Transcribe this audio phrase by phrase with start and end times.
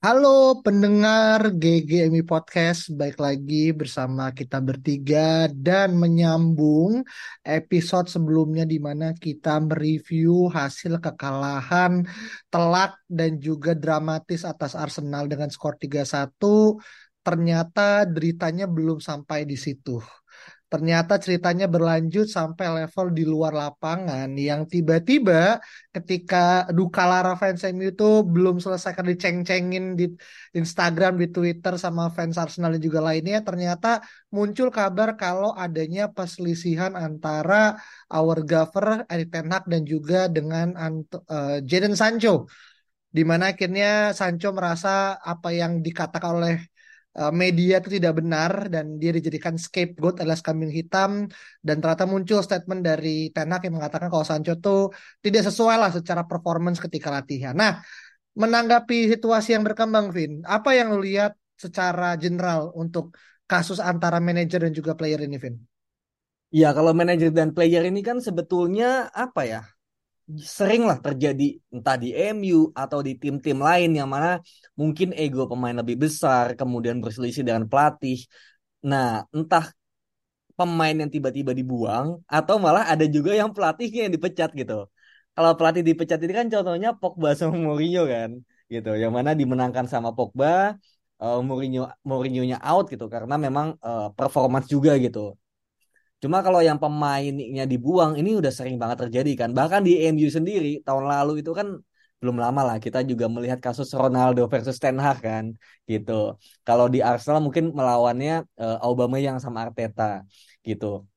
[0.00, 7.04] Halo pendengar GGMI Podcast, baik lagi bersama kita bertiga dan menyambung
[7.44, 12.08] episode sebelumnya di mana kita mereview hasil kekalahan
[12.48, 16.80] telak dan juga dramatis atas Arsenal dengan skor 3-1.
[17.20, 20.00] Ternyata deritanya belum sampai di situ.
[20.70, 24.30] Ternyata ceritanya berlanjut sampai level di luar lapangan.
[24.38, 25.58] Yang tiba-tiba
[25.90, 30.06] ketika duka lara fans MU itu belum selesai kan diceng-cengin di
[30.54, 33.98] Instagram, di Twitter sama fans Arsenal dan juga lainnya, ternyata
[34.30, 37.74] muncul kabar kalau adanya perselisihan antara
[38.06, 42.46] our governor Erik Ten Hag dan juga dengan uh, Jadon Sancho.
[43.10, 46.54] Di mana akhirnya Sancho merasa apa yang dikatakan oleh
[47.10, 51.26] Eh, media itu tidak benar dan dia dijadikan scapegoat alias kambing hitam
[51.58, 55.90] dan ternyata muncul statement dari Ten Hag yang mengatakan kalau Sancho itu tidak sesuai lah
[55.90, 57.50] secara performance ketika latihan.
[57.50, 57.82] Nah,
[58.38, 63.18] menanggapi situasi yang berkembang, Vin, apa yang lu lihat secara general untuk
[63.50, 65.58] kasus antara manajer dan juga player ini, Vin?
[66.54, 69.60] Ya, kalau manajer dan player ini kan sebetulnya apa ya?
[70.38, 74.38] Sering lah terjadi entah di MU atau di tim-tim lain yang mana
[74.78, 78.18] mungkin ego pemain lebih besar kemudian berselisih dengan pelatih.
[78.86, 79.72] Nah, entah
[80.58, 84.86] pemain yang tiba-tiba dibuang atau malah ada juga yang pelatihnya yang dipecat gitu.
[85.34, 88.30] Kalau pelatih dipecat ini kan contohnya Pogba sama Mourinho kan
[88.68, 88.92] gitu.
[88.92, 90.76] Yang mana dimenangkan sama Pogba,
[91.16, 95.39] uh, Mourinho Mourinho-nya out gitu karena memang uh, performance juga gitu.
[96.22, 99.50] Cuma kalau yang pemainnya dibuang ini udah sering banget terjadi kan.
[99.58, 101.80] Bahkan di MU sendiri tahun lalu itu kan
[102.20, 105.44] belum lama lah kita juga melihat kasus Ronaldo versus Ten Hag kan
[105.88, 106.36] gitu.
[106.68, 110.20] Kalau di Arsenal mungkin melawannya uh, Aubameyang sama Arteta
[110.60, 111.08] gitu.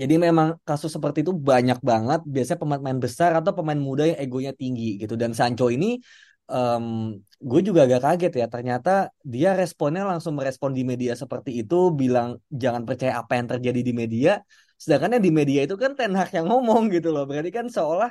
[0.00, 2.20] Jadi memang kasus seperti itu banyak banget.
[2.24, 5.14] Biasanya pemain-pemain besar atau pemain muda yang egonya tinggi gitu.
[5.20, 6.00] Dan Sancho ini
[6.50, 8.90] um, gue juga agak kaget ya ternyata
[9.24, 13.92] dia responnya langsung merespon di media seperti itu bilang jangan percaya apa yang terjadi di
[13.94, 14.32] media.
[14.80, 17.24] Sedangkan di media itu kan Ten Hag yang ngomong gitu loh.
[17.28, 18.10] Berarti kan seolah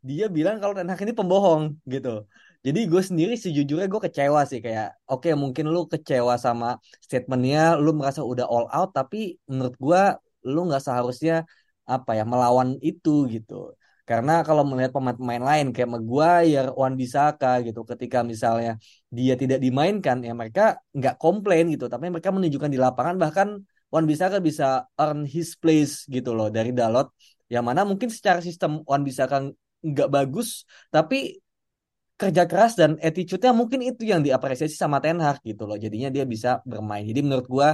[0.00, 2.24] dia bilang kalau Ten Hag ini pembohong gitu.
[2.60, 7.80] Jadi gue sendiri sejujurnya gue kecewa sih kayak oke okay, mungkin lu kecewa sama statementnya
[7.80, 10.02] lu merasa udah all out tapi menurut gue
[10.44, 11.48] lu nggak seharusnya
[11.88, 13.72] apa ya melawan itu gitu
[14.10, 18.74] karena kalau melihat pemain-pemain lain kayak Maguire, Wan Bisaka gitu, ketika misalnya
[19.06, 23.48] dia tidak dimainkan, ya mereka nggak komplain gitu, tapi mereka menunjukkan di lapangan bahkan
[23.94, 27.06] Wan Bisaka bisa earn his place gitu loh dari Dalot,
[27.46, 29.46] yang mana mungkin secara sistem Wan Bisaka
[29.86, 31.38] nggak bagus, tapi
[32.20, 35.80] kerja keras dan attitude-nya mungkin itu yang diapresiasi sama Ten Hag gitu loh.
[35.80, 37.00] Jadinya dia bisa bermain.
[37.00, 37.68] Jadi menurut gua,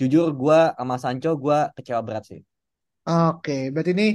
[0.00, 2.40] jujur gua sama Sancho gua kecewa berat sih.
[3.04, 4.08] Oke, berarti ini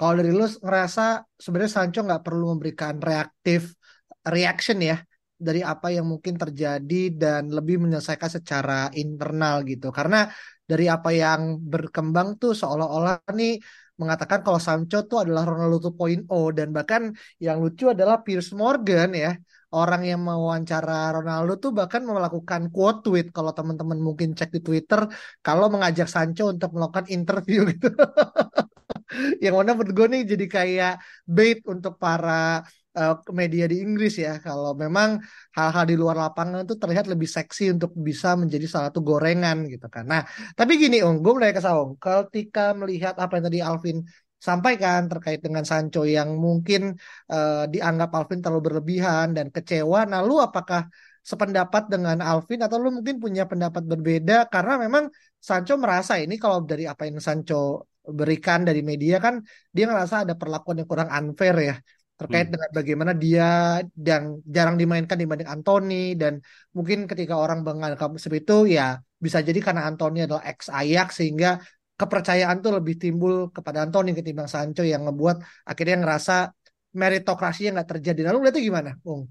[0.00, 3.76] kalau dari lu ngerasa sebenarnya Sancho nggak perlu memberikan reaktif
[4.24, 4.96] reaction ya
[5.36, 9.92] dari apa yang mungkin terjadi dan lebih menyelesaikan secara internal gitu.
[9.92, 10.24] Karena
[10.64, 13.60] dari apa yang berkembang tuh seolah-olah nih
[14.00, 16.24] mengatakan kalau Sancho tuh adalah Ronaldo 2.0
[16.56, 19.36] dan bahkan yang lucu adalah Piers Morgan ya
[19.76, 25.04] orang yang mewawancara Ronaldo tuh bahkan melakukan quote tweet kalau teman-teman mungkin cek di Twitter
[25.44, 27.92] kalau mengajak Sancho untuk melakukan interview gitu.
[29.44, 30.92] yang mana menurut gue nih jadi kayak
[31.26, 32.62] bait untuk para
[32.98, 35.20] uh, media di Inggris ya kalau memang
[35.56, 39.86] hal-hal di luar lapangan itu terlihat lebih seksi untuk bisa menjadi salah satu gorengan gitu
[39.94, 40.04] kan.
[40.12, 40.22] Nah,
[40.58, 41.90] tapi gini Ung, gue mulai ke Saung.
[42.02, 43.98] Ketika melihat apa yang tadi Alvin
[44.40, 46.96] sampaikan terkait dengan Sancho yang mungkin
[47.28, 50.08] uh, dianggap Alvin terlalu berlebihan dan kecewa.
[50.08, 50.88] Nah, lu apakah
[51.20, 56.64] sependapat dengan Alvin atau lu mungkin punya pendapat berbeda karena memang Sancho merasa ini kalau
[56.64, 61.56] dari apa yang Sancho berikan dari media kan dia ngerasa ada perlakuan yang kurang unfair
[61.60, 61.76] ya
[62.16, 62.54] terkait hmm.
[62.56, 63.48] dengan bagaimana dia
[63.96, 66.44] yang jarang dimainkan dibanding Anthony dan
[66.76, 71.60] mungkin ketika orang menganggap seperti itu ya bisa jadi karena Anthony adalah ex Ajax sehingga
[71.96, 76.52] kepercayaan tuh lebih timbul kepada Anthony ketimbang Sancho yang ngebuat akhirnya ngerasa
[76.96, 78.20] meritokrasi yang nggak terjadi.
[78.30, 79.30] Lalu lihatnya gimana, Bung?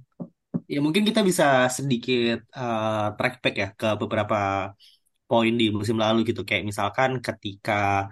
[0.69, 4.71] Ya mungkin kita bisa sedikit uh, track back ya ke beberapa
[5.25, 8.09] poin di musim lalu gitu kayak misalkan ketika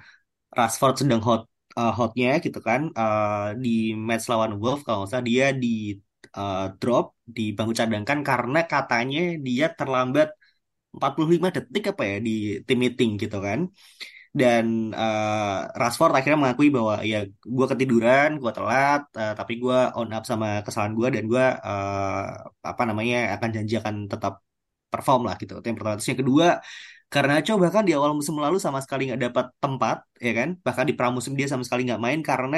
[0.58, 1.42] Rashford sedang hot
[1.80, 3.70] uh, hotnya gitu kan uh, di
[4.08, 5.68] match lawan Wolves kalau nggak salah dia di
[6.38, 7.06] uh, drop
[7.36, 10.28] di bangku cadangkan karena katanya dia terlambat
[10.96, 12.32] 45 detik apa ya di
[12.68, 13.60] tim meeting gitu kan
[14.40, 17.18] dan uh, Rashford akhirnya mengakui bahwa ya
[17.58, 22.22] gue ketiduran, gue telat, uh, tapi gue on up sama kesalahan gue dan gue uh,
[22.70, 24.34] apa namanya akan janji akan tetap
[24.92, 25.52] perform lah gitu.
[25.60, 25.96] Itu yang pertama.
[25.98, 26.48] Terus yang kedua,
[27.14, 30.50] karena coba kan di awal musim lalu sama sekali nggak dapat tempat, ya kan?
[30.66, 32.58] Bahkan di pramusim dia sama sekali nggak main karena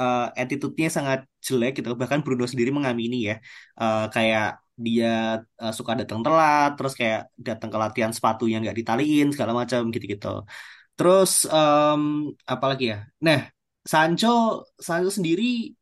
[0.00, 1.88] uh, attitude-nya sangat jelek gitu.
[2.02, 3.34] Bahkan Bruno sendiri mengamini ya,
[3.80, 5.08] uh, kayak dia
[5.62, 9.80] uh, suka datang telat, terus kayak datang ke latihan sepatu yang nggak ditaliin segala macam
[9.94, 10.28] gitu-gitu.
[10.96, 12.02] Terus um,
[12.52, 12.98] apa lagi ya?
[13.26, 13.40] Nah,
[13.92, 14.28] Sancho,
[14.86, 15.72] Sancho sendiri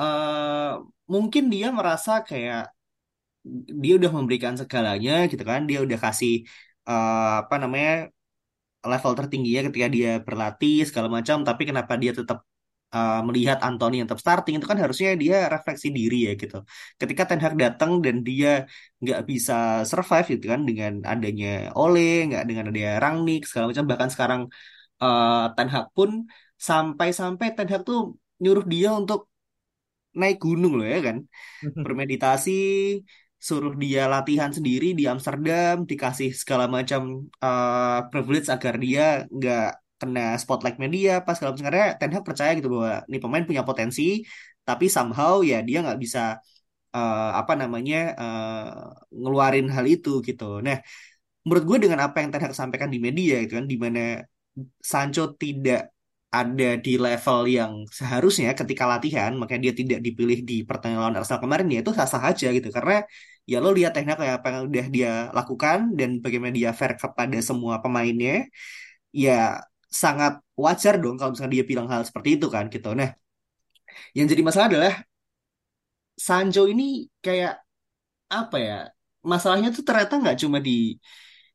[0.00, 0.80] uh,
[1.12, 2.72] mungkin dia merasa kayak
[3.82, 5.60] dia udah memberikan segalanya gitu kan.
[5.68, 6.32] Dia udah kasih
[6.90, 7.90] uh, apa namanya
[8.92, 11.36] level tertingginya ketika dia berlatih segala macam.
[11.48, 12.38] Tapi kenapa dia tetap
[12.96, 16.56] uh, melihat Anthony yang tetap starting itu kan harusnya dia refleksi diri ya gitu.
[17.00, 18.48] Ketika Ten Hag datang dan dia
[19.02, 19.54] nggak bisa
[19.90, 21.46] survive gitu kan dengan adanya
[21.78, 23.86] Ole, nggak dengan adanya Rangnick segala macam.
[23.90, 24.40] Bahkan sekarang
[25.02, 26.10] uh, Ten Hag pun
[26.68, 27.98] sampai-sampai Ten Hag tuh
[28.42, 29.20] nyuruh dia untuk
[30.20, 31.16] naik gunung loh ya kan
[31.84, 32.50] bermeditasi
[33.46, 39.02] suruh dia latihan sendiri di Amsterdam dikasih segala macam uh, privilege agar dia
[39.36, 39.64] nggak
[40.00, 44.02] kena spotlight media pas kalau sebenarnya Ten Hag percaya gitu bahwa nih pemain punya potensi
[44.68, 46.40] tapi somehow ya dia nggak bisa
[46.96, 50.44] uh, apa namanya uh, ngeluarin hal itu gitu.
[50.66, 50.76] Nah
[51.44, 54.00] menurut gue dengan apa yang Ten Hag sampaikan di media gitu kan di mana
[54.90, 55.93] Sancho tidak
[56.40, 61.42] ada di level yang seharusnya ketika latihan, makanya dia tidak dipilih di pertandingan lawan Arsenal
[61.44, 62.94] kemarin ya itu sah-sah aja gitu karena
[63.50, 67.36] ya lo lihat teknik kayak apa yang udah dia lakukan dan bagaimana dia fair kepada
[67.48, 68.32] semua pemainnya
[69.24, 69.32] ya
[70.02, 70.32] sangat
[70.64, 72.88] wajar dong kalau misalnya dia bilang hal seperti itu kan gitu.
[73.00, 73.10] Nah,
[74.16, 74.94] yang jadi masalah adalah
[76.26, 76.84] Sancho ini
[77.24, 77.52] kayak
[78.38, 78.74] apa ya?
[79.32, 80.70] Masalahnya tuh ternyata nggak cuma di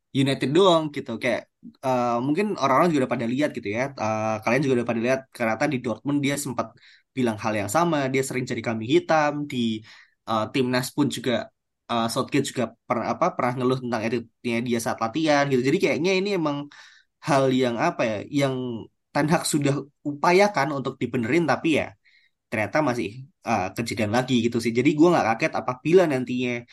[0.10, 1.12] United doang gitu.
[1.22, 1.42] Kayak
[1.86, 3.94] uh, mungkin orang-orang juga udah pada lihat gitu ya.
[3.94, 6.68] Uh, kalian juga udah pada lihat ternyata di Dortmund dia sempat
[7.14, 8.10] bilang hal yang sama.
[8.14, 9.46] Dia sering jadi kambing hitam.
[9.46, 9.86] Di
[10.30, 11.34] uh, timnas pun juga
[11.92, 15.62] uh, Southgate juga per, apa pernah ngeluh tentang attitude-nya dia saat latihan gitu.
[15.62, 16.58] Jadi kayaknya ini emang
[17.28, 18.56] hal yang apa ya yang
[19.14, 19.74] Ten Hag sudah
[20.10, 21.46] upayakan untuk dibenerin.
[21.46, 21.88] Tapi ya
[22.50, 24.74] ternyata masih uh, kejadian lagi gitu sih.
[24.74, 26.66] Jadi gue nggak kaget apabila nantinya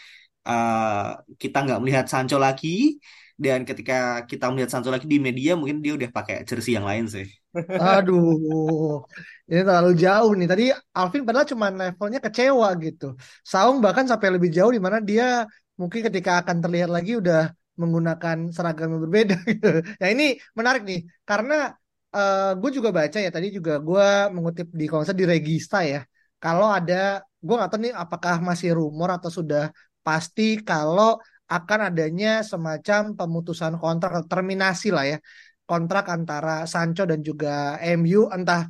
[0.49, 2.97] uh, kita nggak melihat Sancho lagi
[3.37, 7.05] dan ketika kita melihat Sancho lagi di media mungkin dia udah pakai jersey yang lain
[7.05, 7.29] sih.
[7.77, 9.05] Aduh,
[9.45, 10.49] ini terlalu jauh nih.
[10.49, 10.65] Tadi
[10.97, 13.13] Alvin padahal cuma levelnya kecewa gitu.
[13.45, 15.45] Saung bahkan sampai lebih jauh di mana dia
[15.77, 19.85] mungkin ketika akan terlihat lagi udah menggunakan seragam yang berbeda gitu.
[19.85, 21.77] Nah ini menarik nih karena
[22.17, 26.01] uh, eh, gue juga baca ya tadi juga gue mengutip di kalau di Regista ya.
[26.41, 29.69] Kalau ada gue nggak tahu nih apakah masih rumor atau sudah
[30.01, 35.19] pasti kalau akan adanya semacam pemutusan kontrak terminasi lah ya
[35.67, 38.67] kontrak antara Sancho dan juga MU entah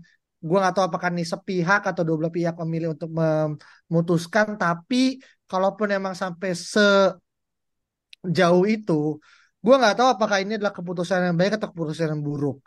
[0.47, 5.89] gue nggak tahu apakah ini sepihak atau dua belah pihak memilih untuk memutuskan tapi kalaupun
[5.93, 6.51] emang sampai
[8.25, 9.21] sejauh itu
[9.65, 12.63] gue nggak tahu apakah ini adalah keputusan yang baik atau keputusan yang buruk.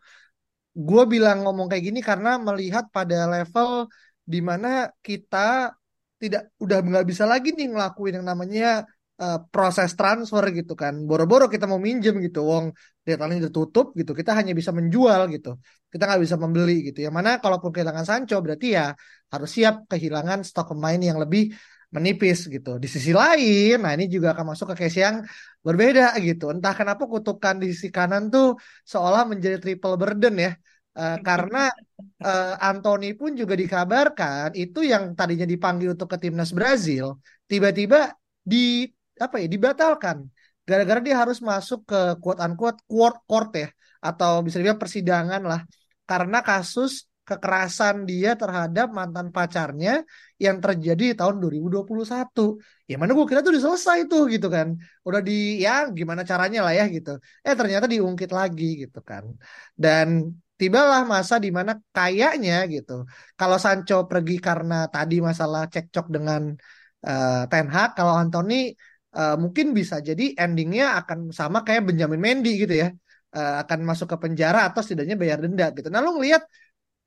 [0.75, 3.87] Gue bilang ngomong kayak gini karena melihat pada level
[4.27, 5.71] di mana kita
[6.19, 8.83] tidak udah nggak bisa lagi nih ngelakuin yang namanya
[9.19, 10.93] uh, proses transfer gitu kan.
[11.03, 12.71] Boro-boro kita mau minjem gitu, wong
[13.03, 14.11] deadline udah tutup gitu.
[14.15, 15.59] Kita hanya bisa menjual gitu.
[15.91, 16.99] Kita nggak bisa membeli gitu.
[17.05, 18.95] Yang mana kalaupun kehilangan Sancho berarti ya
[19.29, 21.51] harus siap kehilangan stok pemain yang lebih
[21.89, 22.77] menipis gitu.
[22.77, 25.25] Di sisi lain, nah ini juga akan masuk ke case yang
[25.65, 26.53] berbeda gitu.
[26.53, 30.53] Entah kenapa kutukan di sisi kanan tuh seolah menjadi triple burden ya.
[30.99, 31.69] Uh, karena
[32.25, 38.11] uh, Anthony pun juga dikabarkan itu yang tadinya dipanggil untuk ke timnas Brazil tiba-tiba
[38.41, 38.89] di
[39.25, 40.17] apa ya dibatalkan
[40.67, 43.67] gara-gara dia harus masuk ke quote unquote court court ya
[43.99, 45.61] atau bisa dibilang persidangan lah
[46.09, 50.01] karena kasus kekerasan dia terhadap mantan pacarnya
[50.41, 52.57] yang terjadi di tahun 2021.
[52.89, 54.67] Ya mana gue kira tuh udah selesai tuh gitu kan.
[55.05, 57.21] Udah di ya gimana caranya lah ya gitu.
[57.45, 59.23] Eh ternyata diungkit lagi gitu kan.
[59.77, 60.07] Dan
[60.59, 63.05] tibalah masa di mana kayaknya gitu.
[63.39, 66.41] Kalau Sancho pergi karena tadi masalah cekcok dengan
[67.07, 68.73] uh, Ten Hag, kalau Anthony
[69.15, 72.87] uh, mungkin bisa jadi endingnya akan sama kayak Benjamin Mendy gitu ya
[73.35, 75.87] uh, akan masuk ke penjara atau setidaknya bayar denda gitu.
[75.93, 76.43] Nah lu ngelihat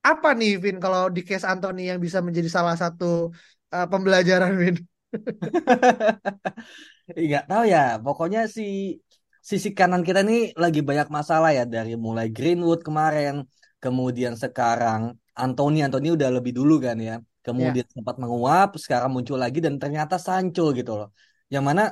[0.03, 3.31] apa nih Vin kalau di case Anthony yang bisa menjadi salah satu
[3.75, 4.77] uh, pembelajaran Vin?
[7.27, 8.63] Nggak tahu ya, pokoknya si
[9.43, 13.43] sisi kanan kita ini lagi banyak masalah ya dari mulai Greenwood kemarin,
[13.83, 17.51] kemudian sekarang Anthony Anthony udah lebih dulu kan ya Ya.
[17.51, 21.11] kemudian sempat menguap sekarang muncul lagi dan ternyata Sancho gitu loh
[21.53, 21.83] yang mana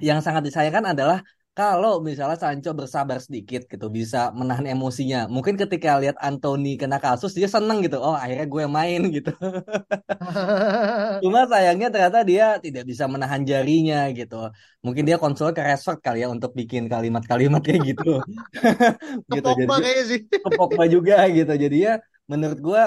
[0.00, 1.18] yang sangat disayangkan adalah
[1.50, 5.28] kalau misalnya Sancho bersabar sedikit gitu bisa menahan emosinya.
[5.28, 7.98] Mungkin ketika lihat Anthony kena kasus dia seneng gitu.
[8.00, 9.34] Oh akhirnya gue main gitu.
[11.22, 14.48] Cuma sayangnya ternyata dia tidak bisa menahan jarinya gitu.
[14.80, 18.22] Mungkin dia konsul ke Rashford kali ya untuk bikin kalimat-kalimat kayak gitu.
[19.36, 20.20] Gitu jadi sih.
[20.30, 21.52] ke Pogba juga gitu.
[21.52, 21.94] Jadi ya
[22.30, 22.82] menurut gue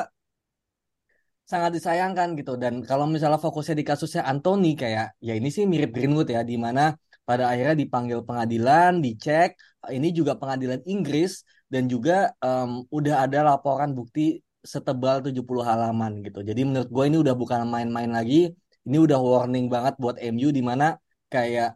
[1.51, 2.53] sangat disayangkan gitu.
[2.63, 6.55] Dan kalau misalnya fokusnya di kasusnya Anthony kayak ya ini sih mirip Greenwood ya di
[6.65, 6.81] mana
[7.27, 9.55] pada akhirnya dipanggil pengadilan dicek
[9.95, 16.39] ini juga pengadilan Inggris dan juga em, udah ada laporan bukti setebal 70 halaman gitu.
[16.49, 18.51] Jadi menurut gue ini udah bukan main-main lagi.
[18.83, 20.95] Ini udah warning banget buat MU di mana
[21.31, 21.75] kayak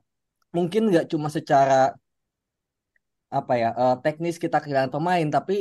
[0.55, 1.95] mungkin nggak cuma secara
[3.27, 5.55] apa ya eh, teknis kita kehilangan pemain tapi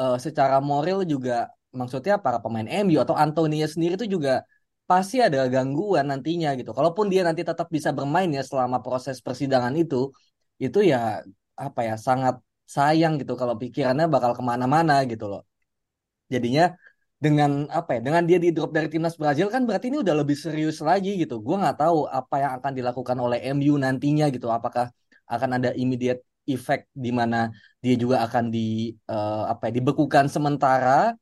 [0.00, 4.42] eh, secara moral juga maksudnya para pemain MU atau Antonia sendiri itu juga
[4.90, 6.70] pasti ada gangguan nantinya gitu.
[6.74, 10.10] Kalaupun dia nanti tetap bisa bermain ya selama proses persidangan itu,
[10.58, 11.22] itu ya
[11.54, 12.34] apa ya sangat
[12.66, 15.42] sayang gitu kalau pikirannya bakal ke mana-mana gitu loh.
[16.32, 16.74] Jadinya
[17.20, 20.34] dengan apa ya dengan dia di drop dari timnas Brazil kan berarti ini udah lebih
[20.34, 21.38] serius lagi gitu.
[21.38, 24.46] Gue nggak tahu apa yang akan dilakukan oleh MU nantinya gitu.
[24.50, 24.90] Apakah
[25.30, 27.36] akan ada immediate effect di mana
[27.84, 31.14] dia juga akan di eh, apa ya dibekukan sementara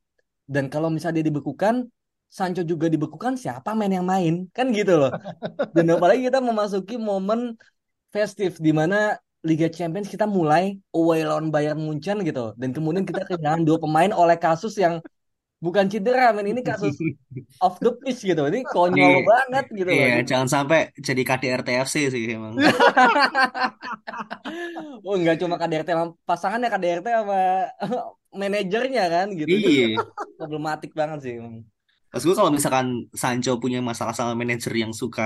[0.49, 1.85] dan kalau misalnya dia dibekukan
[2.29, 5.09] Sancho juga dibekukan siapa main yang main kan gitu loh.
[5.77, 7.57] Dan apalagi kita memasuki momen
[8.13, 13.25] festif di mana Liga Champions kita mulai away lawan Bayern Munchen gitu dan kemudian kita
[13.25, 15.01] kehilangan dua pemain oleh kasus yang
[15.63, 16.99] bukan cedera men ini kasus
[17.65, 19.25] off the pitch gitu ini konyol Iya.
[19.25, 22.59] banget gitu loh Iya, jangan sampai jadi KDRT FC sih emang.
[25.07, 25.89] oh nggak cuma KDRT
[26.29, 27.41] pasangannya KDRT sama
[28.43, 29.97] manajernya kan gitu Itu Iya.
[30.39, 31.35] problematik banget sih.
[32.11, 32.87] Terus gue kalau misalkan
[33.23, 35.23] Sancho punya masalah sama manajer yang suka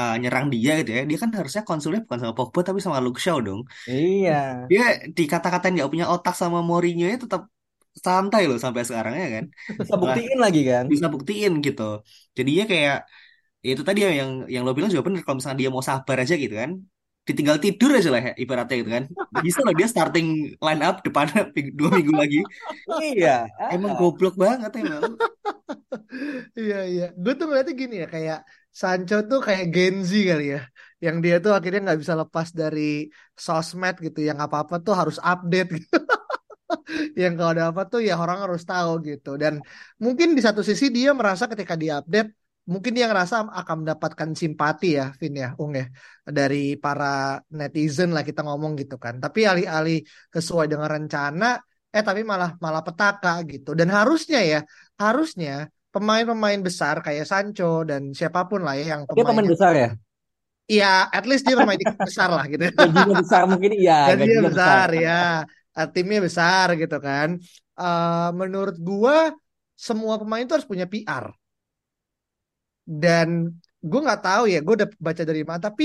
[0.00, 3.20] uh, nyerang dia gitu ya, dia kan harusnya konsulnya bukan sama Pogba tapi sama Luke
[3.24, 3.60] Shaw dong.
[3.88, 4.80] iya Dia
[5.16, 7.42] dikata-katain nggak punya otak sama Mourinho nya tetap
[8.06, 9.44] santai loh sampai sekarang ya kan.
[9.80, 11.82] bisa Nah, buktiin lagi kan bisa buktiin gitu.
[12.38, 12.96] Jadinya kayak
[13.66, 16.16] ya itu tadi ya yang yang lo bilang juga bener kalau misalnya dia mau sabar
[16.22, 16.72] aja gitu kan.
[17.28, 19.04] Ditinggal tidur aja lah ya, ibaratnya gitu kan.
[19.44, 20.26] Bisa loh dia starting
[20.58, 21.26] line up depan
[21.78, 22.38] dua minggu lagi.
[22.98, 25.06] iya Emang goblok banget emang.
[26.58, 28.38] Iya iya, gue tuh ngeliatnya gini ya kayak
[28.80, 30.58] Sancho tuh kayak Gen Z kali ya,
[31.04, 32.80] yang dia tuh akhirnya nggak bisa lepas dari
[33.46, 35.96] sosmed gitu, yang apa apa tuh harus update gitu.
[37.22, 39.28] yang kalau ada apa tuh ya orang harus tahu gitu.
[39.42, 39.54] Dan
[40.04, 42.28] mungkin di satu sisi dia merasa ketika dia update,
[42.62, 45.86] mungkin dia ngerasa akan mendapatkan simpati ya, Vin ya, Ung ya,
[46.22, 49.18] dari para netizen lah kita ngomong gitu kan.
[49.18, 49.98] Tapi alih-alih
[50.30, 51.58] sesuai dengan rencana,
[51.90, 53.74] eh tapi malah malah petaka gitu.
[53.74, 54.60] Dan harusnya ya,
[54.98, 59.72] harusnya pemain-pemain besar kayak Sancho dan siapa pun lah ya yang dia pemain pemainnya besar
[59.76, 59.90] ya?
[60.70, 62.64] Ya at least dia klub besar lah gitu.
[62.64, 64.88] Gajinya besar mungkin iya gajinya gajinya besar.
[64.88, 65.20] besar ya
[65.92, 67.28] timnya besar gitu kan.
[67.76, 69.34] Eh, menurut gua
[69.76, 71.28] semua pemain itu harus punya PR
[72.86, 73.28] dan
[73.82, 75.84] gue nggak tahu ya gue udah baca dari mana tapi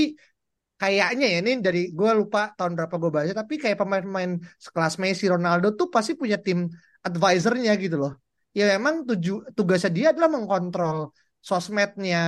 [0.80, 4.32] kayaknya ya ini dari gue lupa tahun berapa gue baca tapi kayak pemain-pemain
[4.64, 6.58] sekelas Messi Ronaldo tuh pasti punya tim
[7.06, 8.12] advisernya gitu loh.
[8.56, 10.96] Ya memang tuju tugasnya dia adalah mengkontrol
[11.48, 12.18] sosmednya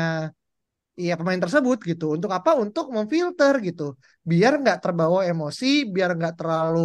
[1.06, 2.04] ya pemain tersebut gitu.
[2.16, 2.50] Untuk apa?
[2.62, 3.82] Untuk memfilter gitu.
[4.30, 6.78] Biar nggak terbawa emosi biar nggak terlalu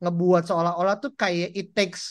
[0.00, 2.02] ngebuat seolah-olah tuh kayak it takes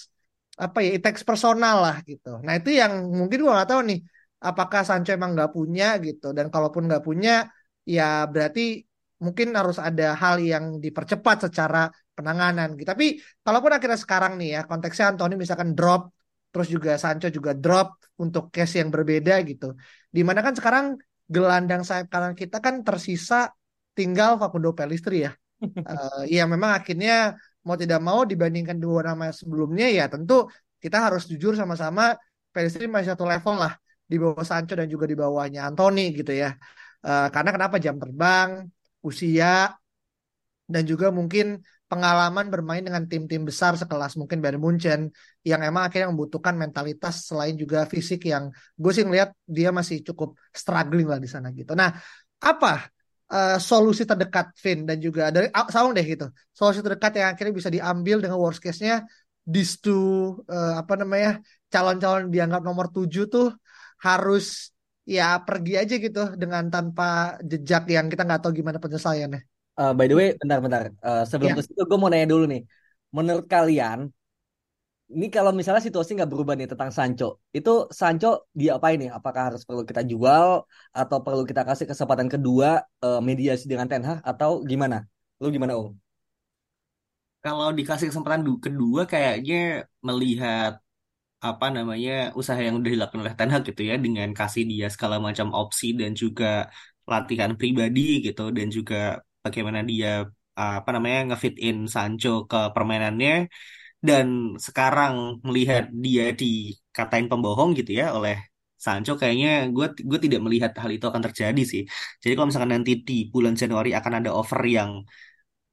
[0.60, 2.28] apa ya it takes personal lah gitu.
[2.46, 4.00] Nah itu yang mungkin gue nggak tahu nih
[4.40, 6.32] apakah Sancho emang nggak punya gitu.
[6.38, 7.48] Dan kalaupun nggak punya
[7.84, 8.84] ya berarti
[9.20, 12.88] mungkin harus ada hal yang dipercepat secara penanganan gitu.
[12.88, 16.12] Tapi kalaupun akhirnya sekarang nih ya konteksnya Anthony misalkan drop
[16.50, 19.76] terus juga Sancho juga drop untuk case yang berbeda gitu.
[20.10, 20.98] Di mana kan sekarang
[21.30, 23.54] gelandang sayap kanan kita kan tersisa
[23.94, 25.34] tinggal Facundo Pellistri ya.
[25.60, 27.36] Eh, ya memang akhirnya
[27.68, 30.48] mau tidak mau dibandingkan dua nama sebelumnya ya tentu
[30.80, 32.16] kita harus jujur sama-sama
[32.56, 33.76] Pellistri masih satu level lah
[34.12, 36.50] di bawah Sancho dan juga di bawahnya Anthony gitu ya
[37.00, 38.68] Eh, karena kenapa jam terbang
[39.08, 39.72] usia
[40.70, 45.10] dan juga mungkin pengalaman bermain dengan tim-tim besar sekelas mungkin Bayern Munchen
[45.42, 50.38] yang emang akhirnya membutuhkan mentalitas selain juga fisik yang gue sih ngeliat dia masih cukup
[50.54, 51.74] struggling lah di sana gitu.
[51.74, 51.90] Nah,
[52.44, 52.92] apa
[53.32, 56.28] eh, solusi terdekat Vin dan juga dari Saung deh gitu.
[56.52, 59.08] Solusi terdekat yang akhirnya bisa diambil dengan worst case-nya
[59.48, 61.40] these two eh, apa namanya
[61.72, 63.56] calon-calon dianggap nomor tujuh tuh
[64.06, 64.44] harus
[65.16, 67.04] ya pergi aja gitu dengan tanpa
[67.52, 69.42] jejak yang kita nggak tahu gimana penyelesaiannya.
[69.80, 71.56] Eh, by the way bentar-bentar Eh, sebelum Ya.
[71.58, 72.62] ke situ gue mau nanya dulu nih
[73.16, 74.00] menurut kalian
[75.16, 77.26] ini kalau misalnya situasi nggak berubah nih tentang Sancho,
[77.58, 78.28] itu Sancho
[78.62, 79.10] diapain nih?
[79.18, 80.48] Apakah harus perlu kita jual
[80.94, 84.98] atau perlu kita kasih kesempatan kedua uh, mediasi dengan Ten Hag atau gimana?
[85.42, 85.90] Lu gimana Om?
[87.44, 89.56] Kalau dikasih kesempatan kedua kayaknya
[90.08, 90.72] melihat
[91.48, 95.16] apa namanya usaha yang udah dilakukan oleh Ten Hag gitu ya dengan kasih dia segala
[95.28, 96.46] macam opsi dan juga
[97.12, 98.96] latihan pribadi gitu dan juga
[99.44, 100.08] bagaimana dia
[100.60, 103.32] apa namanya ngefit in Sancho ke permainannya
[104.08, 104.28] dan
[104.68, 105.14] sekarang
[105.48, 108.36] melihat dia dikatain pembohong gitu ya oleh
[108.86, 111.82] Sancho kayaknya gue gue tidak melihat hal itu akan terjadi sih.
[112.22, 114.92] Jadi kalau misalkan nanti di bulan Januari akan ada offer yang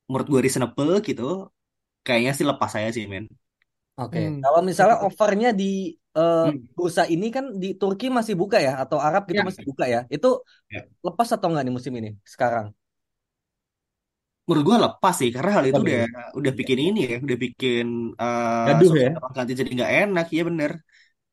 [0.08, 1.22] menurut gue reasonable gitu,
[2.06, 3.26] kayaknya sih lepas saya sih men.
[3.96, 4.24] Oke, okay.
[4.28, 4.44] hmm.
[4.44, 6.76] kalau misalnya offernya di uh, hmm.
[6.76, 9.48] bursa ini kan di Turki masih buka ya atau Arab gitu ya.
[9.48, 10.84] masih buka ya, itu ya.
[11.00, 12.76] lepas atau enggak nih musim ini sekarang?
[14.46, 16.02] menurut gue lepas sih karena hal itu udah
[16.38, 20.72] udah bikin ini ya udah bikin uh, Gaduh ya ganti jadi nggak enak ya bener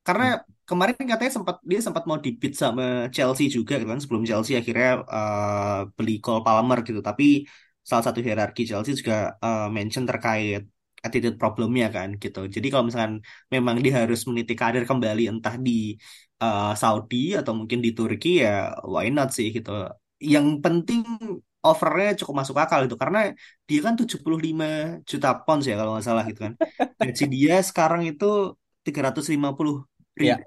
[0.02, 0.66] karena hmm.
[0.66, 5.06] kemarin katanya sempat dia sempat mau dipit sama Chelsea juga gitu kan sebelum Chelsea akhirnya
[5.06, 7.46] uh, beli Cole Palmer gitu tapi
[7.86, 10.73] salah satu hierarki Chelsea juga uh, mention terkait
[11.06, 13.14] attitude problemnya kan gitu jadi kalau misalkan
[13.54, 16.00] memang dia harus meniti karir kembali entah di
[16.44, 19.70] uh, Saudi atau mungkin di Turki ya why not sih gitu
[20.24, 21.04] yang penting
[21.64, 23.32] offernya cukup masuk akal itu karena
[23.68, 26.54] dia kan 75 juta pounds ya kalau nggak salah gitu kan.
[27.00, 28.26] Gaji dia sekarang itu
[28.84, 29.88] 350
[30.20, 30.40] ribu yeah.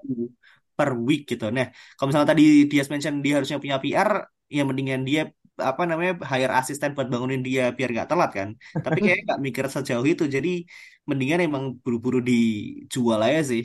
[0.77, 1.49] per week gitu.
[1.49, 4.09] Nah, kalau misalnya tadi dia mention dia harusnya punya PR,
[4.45, 5.21] ya mendingan dia
[5.57, 8.49] apa namanya hire asisten buat bangunin dia biar nggak telat kan.
[8.85, 10.29] Tapi kayak nggak mikir sejauh itu.
[10.29, 10.63] Jadi
[11.09, 13.63] mendingan emang buru-buru dijual aja sih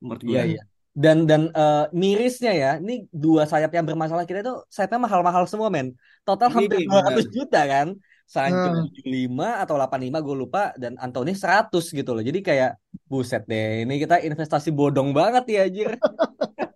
[0.00, 0.34] menurut gue.
[0.34, 5.02] Iya, iya dan dan uh, mirisnya ya ini dua sayap yang bermasalah kita itu sayapnya
[5.02, 5.90] mahal-mahal semua men
[6.22, 7.88] total ini hampir 200 juta kan
[8.24, 9.02] Sancho hmm.
[9.02, 12.70] 5 atau 85 gue lupa dan Anthony 100 gitu loh jadi kayak
[13.10, 15.98] buset deh ini kita investasi bodong banget ya anjir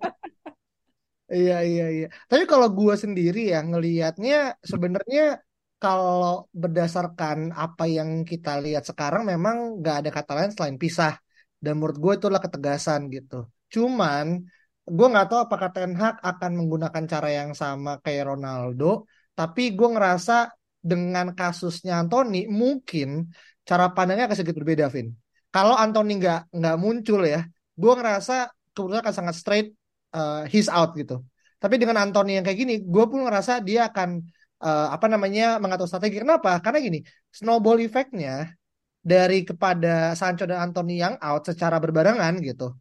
[1.36, 2.06] iya iya iya.
[2.30, 4.34] Tapi kalau gue sendiri ya ngelihatnya
[4.70, 5.22] sebenarnya
[5.82, 11.12] kalau berdasarkan apa yang kita lihat sekarang memang nggak ada kata lain selain pisah.
[11.62, 13.34] Dan menurut gue itulah ketegasan gitu.
[13.74, 14.26] Cuman
[14.96, 19.04] gue nggak tahu apakah Ten Hag akan menggunakan cara yang sama kayak Ronaldo,
[19.38, 20.48] tapi gue ngerasa
[20.90, 23.28] dengan kasusnya Anthony mungkin
[23.68, 25.12] cara pandangnya akan sedikit berbeda, Vin.
[25.52, 27.44] Kalau Anthony nggak nggak muncul ya,
[27.76, 29.68] gue ngerasa keputusan akan sangat straight
[30.14, 31.24] uh, he's out gitu.
[31.58, 34.22] Tapi dengan Anthony yang kayak gini, gue pun ngerasa dia akan
[34.62, 36.22] uh, apa namanya mengatur strategi.
[36.22, 36.62] Kenapa?
[36.62, 37.00] Karena gini,
[37.34, 38.52] snowball effect-nya
[39.02, 42.76] dari kepada Sancho dan Anthony yang out secara berbarengan gitu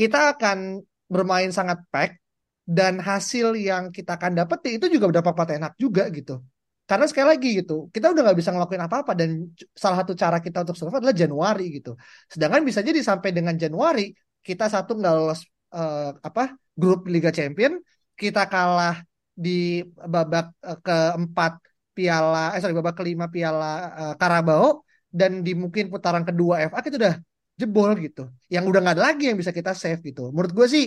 [0.00, 0.80] kita akan
[1.12, 2.16] bermain sangat pack
[2.64, 6.40] dan hasil yang kita akan dapat itu juga berdampak pada enak juga gitu.
[6.88, 10.64] Karena sekali lagi gitu, kita udah nggak bisa ngelakuin apa-apa dan salah satu cara kita
[10.64, 11.94] untuk survive adalah Januari gitu.
[12.32, 14.10] Sedangkan bisa jadi sampai dengan Januari
[14.40, 17.78] kita satu nggak lolos uh, apa grup Liga Champion,
[18.14, 19.00] kita kalah
[19.34, 21.52] di babak uh, keempat
[21.96, 26.96] piala, eh sorry babak kelima piala uh, Karabau dan di mungkin putaran kedua FA kita
[27.00, 27.14] udah
[27.58, 28.30] jebol gitu.
[28.48, 30.30] Yang udah nggak ada lagi yang bisa kita save gitu.
[30.32, 30.84] Menurut gue sih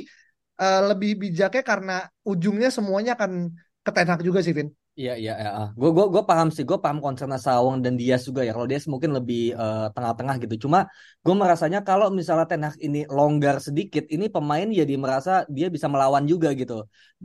[0.59, 3.51] uh, lebih bijaknya karena ujungnya semuanya akan
[3.83, 5.49] ketenak juga sih Vin Iya iya iya.
[5.79, 6.63] Gue gue gue paham sih.
[6.69, 8.51] Gue paham concern Sawang dan Dias juga ya.
[8.55, 10.55] Kalau Dias mungkin lebih uh, tengah-tengah gitu.
[10.69, 10.79] Cuma
[11.25, 15.87] gue merasanya kalau misalnya Tenak ini longgar sedikit, ini pemain ya dia merasa dia bisa
[15.93, 16.73] melawan juga gitu.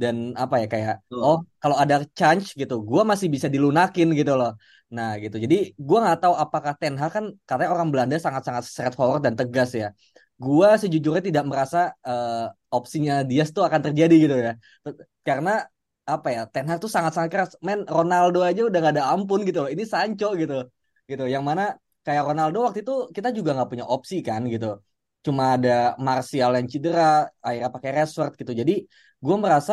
[0.01, 4.51] Dan apa ya kayak oh kalau ada chance gitu, gue masih bisa dilunakin gitu loh.
[4.97, 5.37] Nah gitu.
[5.45, 9.71] Jadi gue nggak tahu apakah Ten Hag kan katanya orang Belanda sangat-sangat straightforward dan tegas
[9.77, 9.93] ya.
[10.41, 14.53] Gue sejujurnya tidak merasa uh, opsinya Dias tuh akan terjadi gitu ya.
[15.29, 15.69] Karena
[16.15, 17.51] apa ya Ten Hag tuh sangat-sangat keras.
[17.67, 19.71] Men Ronaldo aja udah gak ada ampun gitu loh.
[19.75, 20.55] Ini Sancho gitu.
[21.11, 21.25] Gitu.
[21.35, 21.63] Yang mana
[22.07, 24.67] kayak Ronaldo waktu itu kita juga nggak punya opsi kan gitu.
[25.25, 28.53] Cuma ada Martial yang cedera, akhirnya pakai Rashford gitu.
[28.61, 28.75] Jadi
[29.25, 29.73] gue merasa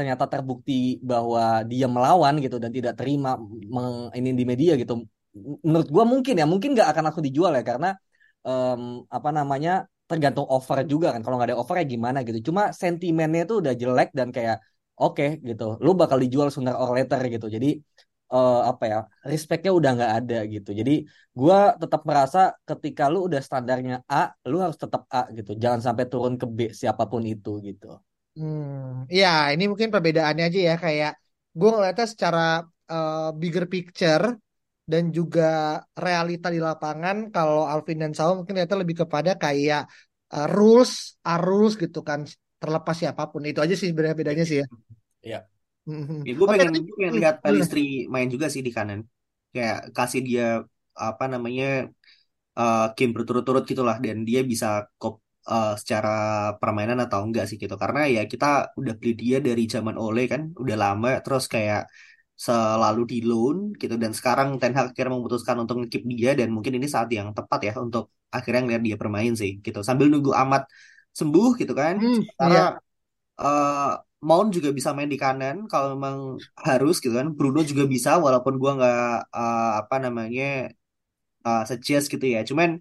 [0.00, 3.36] ternyata terbukti bahwa dia melawan gitu dan tidak terima
[3.74, 5.04] meng, ini di media gitu.
[5.60, 7.88] Menurut gue mungkin ya mungkin nggak akan aku dijual ya karena
[8.48, 11.20] um, apa namanya tergantung offer juga kan.
[11.20, 12.48] Kalau nggak ada offer ya gimana gitu.
[12.48, 14.56] Cuma sentimennya itu udah jelek dan kayak
[14.96, 17.46] oke okay, gitu lu bakal dijual sooner or later gitu.
[17.52, 17.68] Jadi
[18.32, 20.70] uh, apa ya respectnya udah nggak ada gitu.
[20.80, 20.92] Jadi
[21.36, 25.52] gue tetap merasa ketika lu udah standarnya A lu harus tetap A gitu.
[25.62, 28.00] Jangan sampai turun ke B siapa pun itu gitu
[28.38, 31.12] hmm ya ini mungkin perbedaannya aja ya kayak
[31.50, 34.38] gue ngeliatnya secara uh, bigger picture
[34.90, 39.86] dan juga realita di lapangan kalau Alvin dan Saul mungkin ternyata lebih kepada kayak
[40.34, 42.26] uh, rules are rules gitu kan
[42.60, 44.66] terlepas siapa pun itu aja sih sebenarnya bedanya sih ya.
[45.24, 45.40] Iya.
[45.88, 46.20] Mm-hmm.
[46.28, 49.00] Ya, gue pengen, gue pengen lihat Pelistri main juga sih di kanan.
[49.50, 50.46] Kayak kasih dia
[50.92, 51.88] apa namanya
[52.60, 56.08] uh, game berturut-turut gitulah dan dia bisa kop uh, secara
[56.60, 57.74] permainan atau enggak sih gitu.
[57.80, 61.88] Karena ya kita udah beli dia dari zaman Ole kan, udah lama terus kayak
[62.36, 63.94] selalu di loan gitu.
[64.00, 67.60] Dan sekarang Ten Hag akhirnya memutuskan untuk ngekip dia dan mungkin ini saat yang tepat
[67.68, 69.80] ya untuk akhirnya ngeliat dia bermain sih gitu.
[69.84, 70.62] Sambil nunggu amat
[71.18, 71.94] sembuh gitu kan.
[72.00, 73.44] Hmm, karena iya.
[73.44, 77.32] uh, Mount juga bisa main di kanan kalau memang harus gitu kan.
[77.36, 80.68] Bruno juga bisa walaupun gua nggak uh, apa namanya
[81.44, 82.40] uh, suggest gitu ya.
[82.44, 82.80] Cuman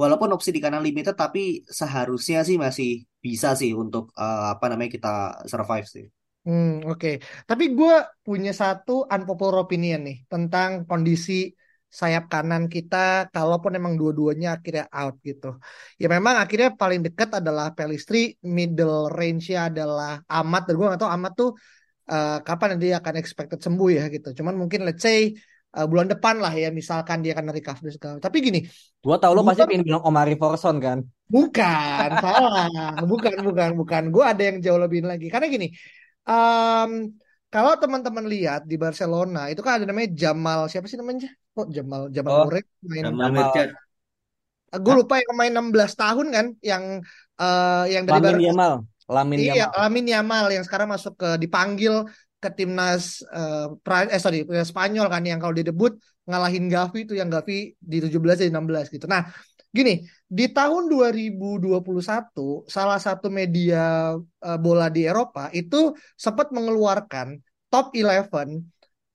[0.00, 4.90] walaupun opsi di kanan limited tapi seharusnya sih masih bisa sih untuk uh, apa namanya
[4.96, 5.12] kita
[5.50, 6.06] survive sih
[6.48, 6.96] Hmm, oke.
[6.96, 7.14] Okay.
[7.44, 11.52] Tapi gue punya satu unpopular opinion nih tentang kondisi
[11.88, 15.60] sayap kanan kita kalaupun emang dua-duanya akhirnya out gitu.
[16.00, 21.12] Ya memang akhirnya paling dekat adalah Pelistri, middle range-nya adalah Amat dan gue gak tahu
[21.16, 21.50] Amat tuh
[22.12, 24.28] uh, kapan dia akan expected sembuh ya gitu.
[24.38, 25.36] Cuman mungkin let's say
[25.74, 28.16] uh, bulan depan lah ya misalkan dia akan recovery segala.
[28.22, 28.60] Tapi gini,
[29.02, 30.98] gue tau lo pasti pengen bilang Omari Forson kan?
[31.28, 32.96] Bukan, salah.
[33.04, 34.02] Bukan, bukan, bukan.
[34.08, 35.28] Gue ada yang jauh lebih lagi.
[35.28, 35.68] Karena gini,
[36.24, 37.12] um,
[37.48, 41.32] kalau teman-teman lihat di Barcelona itu kan ada namanya Jamal siapa sih namanya?
[41.56, 43.72] Kok oh, Jamal Jamal oh, Murray main Jamal Jamal.
[44.68, 46.84] Gue lupa yang main 16 tahun kan yang
[47.40, 48.72] uh, yang dari Lamin Yamal.
[49.08, 49.72] Lamin iya, Yamal.
[49.80, 52.04] Lamin Yamal yang sekarang masuk ke dipanggil
[52.38, 53.74] ke timnas uh,
[54.14, 55.98] eh sorry Spanyol kan yang kalau dia debut
[56.28, 59.06] ngalahin Gavi itu yang Gavi di 17 jadi 16 gitu.
[59.10, 59.26] Nah,
[59.68, 67.36] Gini, di tahun 2021 salah satu media uh, bola di Eropa itu sempat mengeluarkan
[67.68, 68.32] top 11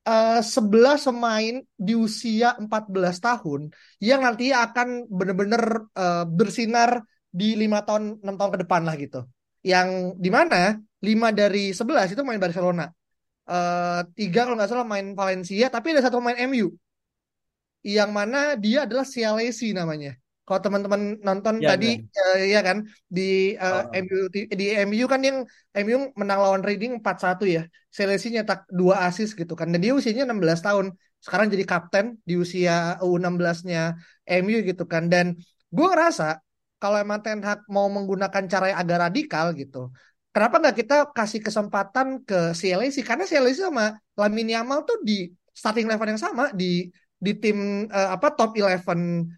[0.06, 2.70] uh, 11 pemain di usia 14
[3.18, 7.02] tahun yang nanti akan benar-benar uh, bersinar
[7.34, 9.26] di lima tahun 6 tahun ke depan lah gitu.
[9.66, 12.94] Yang di mana 5 dari 11 itu main Barcelona.
[13.43, 16.71] Uh, tiga kalau nggak salah main Valencia, tapi ada satu main MU.
[17.84, 20.15] Yang mana dia adalah Cialesi namanya.
[20.43, 22.19] Kalau teman-teman nonton ya, tadi ya.
[22.19, 22.77] Uh, ya kan
[23.08, 23.95] di uh, oh.
[23.95, 25.47] MU di MU kan yang
[25.88, 27.63] MU menang lawan Reading 4-1 ya.
[27.88, 29.71] Selesi nyetak dua asis gitu kan.
[29.71, 30.86] Dan dia usianya 16 tahun.
[31.23, 33.95] Sekarang jadi kapten di usia U16-nya
[34.43, 35.08] MU gitu kan.
[35.08, 35.39] Dan
[35.71, 36.43] gue ngerasa
[36.84, 39.95] kalau emang Ten Hag mau menggunakan cara yang agak radikal gitu.
[40.34, 43.06] Kenapa nggak kita kasih kesempatan ke CLC?
[43.06, 46.89] Karena CLC sama Lamine Yamal tuh di starting level yang sama di
[47.22, 48.82] di tim uh, apa top 11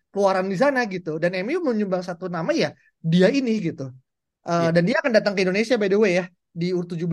[0.09, 1.19] keluaran di sana gitu.
[1.19, 2.71] Dan MU menyumbang satu nama ya
[3.03, 3.91] dia ini gitu.
[4.45, 4.71] Uh, yeah.
[4.71, 7.11] dan dia akan datang ke Indonesia by the way ya di U17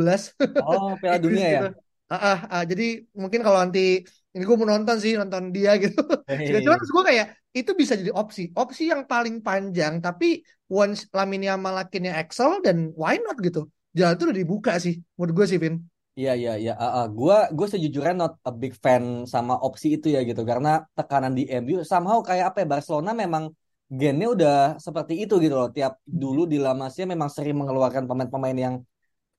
[0.62, 1.60] oh Piala Dunia ya?
[1.66, 6.00] uh, uh, uh, jadi mungkin kalau nanti ini gue mau nonton sih nonton dia gitu
[6.28, 6.60] hey.
[6.64, 10.40] cuma gue kayak itu bisa jadi opsi opsi yang paling panjang tapi
[10.72, 15.46] once Laminia Malakinnya Excel dan why not gitu jalan itu udah dibuka sih menurut gue
[15.48, 15.76] sih Vin
[16.12, 16.72] Iya iya iya.
[16.76, 17.06] Uh, uh.
[17.08, 21.48] Gua gue sejujurnya not a big fan sama opsi itu ya gitu karena tekanan di
[21.48, 23.48] MU somehow kayak apa ya Barcelona memang
[23.88, 25.72] gennya udah seperti itu gitu loh.
[25.72, 28.74] Tiap dulu di La Masia memang sering mengeluarkan pemain-pemain yang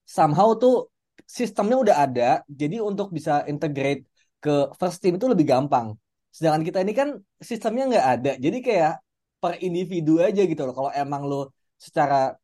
[0.01, 0.89] somehow tuh
[1.29, 2.29] sistemnya udah ada.
[2.49, 4.10] Jadi untuk bisa integrate
[4.43, 5.88] ke first team itu lebih gampang.
[6.36, 7.10] Sedangkan kita ini kan
[7.49, 8.32] sistemnya nggak ada.
[8.45, 8.93] Jadi kayak
[9.41, 10.73] per individu aja gitu loh.
[10.77, 11.39] Kalau emang lo
[11.86, 12.36] secara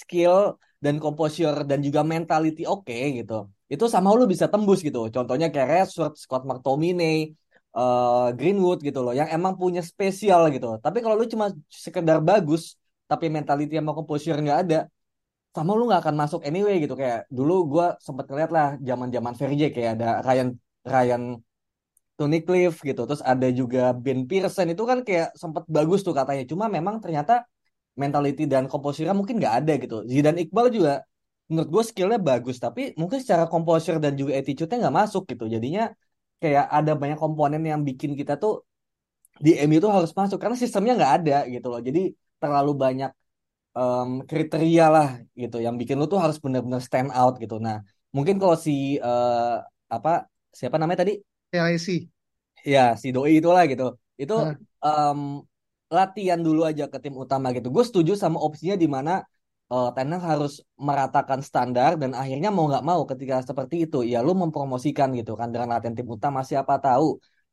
[0.00, 5.10] skill dan composure dan juga mentality oke okay, gitu itu sama lu bisa tembus gitu
[5.10, 7.34] contohnya kayak Rashford, Scott McTominay
[7.74, 12.78] uh, Greenwood gitu loh yang emang punya spesial gitu tapi kalau lu cuma sekedar bagus
[13.10, 14.78] tapi mentality sama composure nggak ada
[15.56, 19.32] sama lu nggak akan masuk anyway gitu kayak dulu gue sempat ngeliat lah zaman zaman
[19.34, 20.48] Verge kayak ada Ryan
[20.92, 21.22] Ryan
[22.16, 26.42] Tony Cliff gitu terus ada juga Ben Pearson itu kan kayak sempat bagus tuh katanya
[26.48, 27.44] cuma memang ternyata
[27.96, 29.96] mentality dan komposisinya mungkin nggak ada gitu.
[30.04, 30.92] Zidane Iqbal juga
[31.48, 35.44] menurut gue skillnya bagus tapi mungkin secara komposisi dan juga attitude-nya nggak masuk gitu.
[35.54, 35.82] Jadinya
[36.40, 38.64] kayak ada banyak komponen yang bikin kita tuh
[39.40, 41.80] di MU itu harus masuk karena sistemnya nggak ada gitu loh.
[41.80, 42.00] Jadi
[42.40, 43.10] terlalu banyak
[43.76, 47.56] um, kriteria lah gitu yang bikin lu tuh harus benar-benar stand out gitu.
[47.66, 47.80] Nah
[48.16, 49.56] mungkin kalau si eh,
[49.96, 50.10] apa
[50.58, 51.12] siapa namanya tadi?
[51.52, 51.88] LAC.
[52.72, 53.84] ya si doi itulah gitu.
[54.22, 54.34] Itu
[54.84, 55.20] em,
[55.96, 57.68] latihan dulu aja ke tim utama gitu.
[57.74, 59.12] Gue setuju sama opsinya di mana
[59.72, 60.52] eh, Ten Hag harus
[60.88, 65.48] meratakan standar dan akhirnya mau nggak mau ketika seperti itu ya lu mempromosikan gitu kan
[65.52, 66.40] dengan latihan tim utama.
[66.50, 67.06] Siapa tahu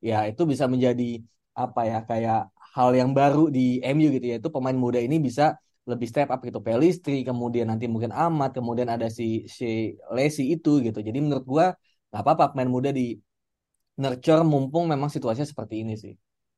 [0.09, 1.03] ya itu bisa menjadi
[1.53, 2.39] apa ya kayak
[2.75, 4.35] hal yang baru di MU gitu ya.
[4.41, 5.43] Itu pemain muda ini bisa
[5.89, 6.59] lebih step up gitu.
[6.65, 10.99] Pelistri kemudian nanti mungkin Ahmad kemudian ada si si Lesi itu gitu.
[11.07, 11.65] Jadi menurut gua
[12.13, 13.17] nggak apa-apa pemain muda di
[13.97, 16.13] nurture mumpung memang situasinya seperti ini sih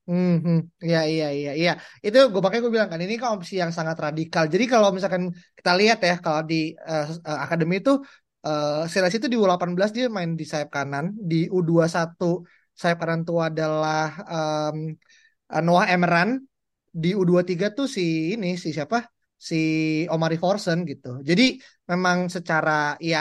[0.05, 0.57] Hmm, hmm.
[0.85, 1.71] Iya, iya, iya, iya.
[2.05, 4.43] Itu gue pakai gue bilang kan ini kan opsi yang sangat radikal.
[4.53, 5.23] Jadi kalau misalkan
[5.57, 6.55] kita lihat ya kalau di
[6.89, 7.91] eh, eh, akademi itu
[8.45, 12.45] uh, Silas itu di U18 dia main di sayap kanan, di U21
[12.81, 14.71] sayap kanan itu adalah eh,
[15.65, 16.29] Noah Emran,
[17.01, 18.01] di U23 tuh si
[18.33, 18.97] ini si siapa?
[19.47, 19.55] Si
[20.13, 21.07] Omari Forsen gitu.
[21.29, 21.43] Jadi
[21.91, 22.71] memang secara
[23.11, 23.17] ya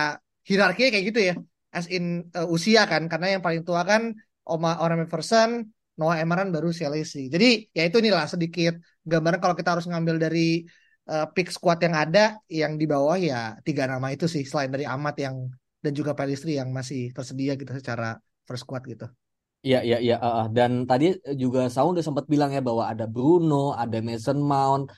[0.48, 1.34] hierarkinya kayak gitu ya.
[1.74, 4.14] As in eh, usia kan karena yang paling tua kan
[4.46, 5.50] Oma Omari Forsen,
[5.98, 7.26] Noah Emran baru Chelsea.
[7.26, 10.62] Jadi ya itu inilah sedikit gambaran kalau kita harus ngambil dari
[11.10, 14.84] uh, pick squad yang ada yang di bawah ya tiga nama itu sih selain dari
[14.88, 15.36] Amat yang
[15.84, 18.16] dan juga Pelistri yang masih tersedia gitu secara
[18.48, 19.04] first squad gitu.
[19.64, 20.16] Iya, iya, iya.
[20.20, 20.46] uh, uh.
[20.52, 24.92] Dan tadi juga Saung udah sempat bilang ya bahwa ada Bruno, ada Mason Mount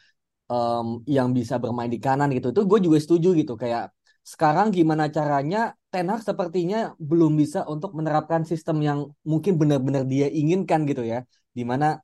[0.50, 2.50] em, yang bisa bermain di kanan gitu.
[2.50, 3.54] Itu gue juga setuju gitu.
[3.54, 3.94] Kayak
[4.32, 10.26] sekarang gimana caranya Ten Hag sepertinya belum bisa untuk menerapkan sistem yang mungkin benar-benar dia
[10.26, 11.22] inginkan gitu ya.
[11.54, 12.02] Di mana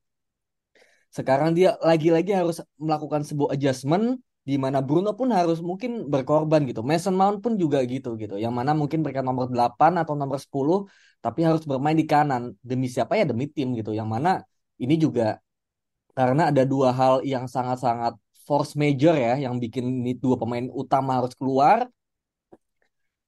[1.10, 6.80] sekarang dia lagi-lagi harus melakukan sebuah adjustment di mana Bruno pun harus mungkin berkorban gitu.
[6.86, 8.38] Mason Mount pun juga gitu gitu.
[8.38, 10.86] Yang mana mungkin mereka nomor 8 atau nomor 10
[11.22, 13.90] tapi harus bermain di kanan demi siapa ya demi tim gitu.
[13.90, 14.30] Yang mana
[14.78, 15.42] ini juga
[16.14, 18.14] karena ada dua hal yang sangat-sangat
[18.46, 21.88] force major ya yang bikin ini dua pemain utama harus keluar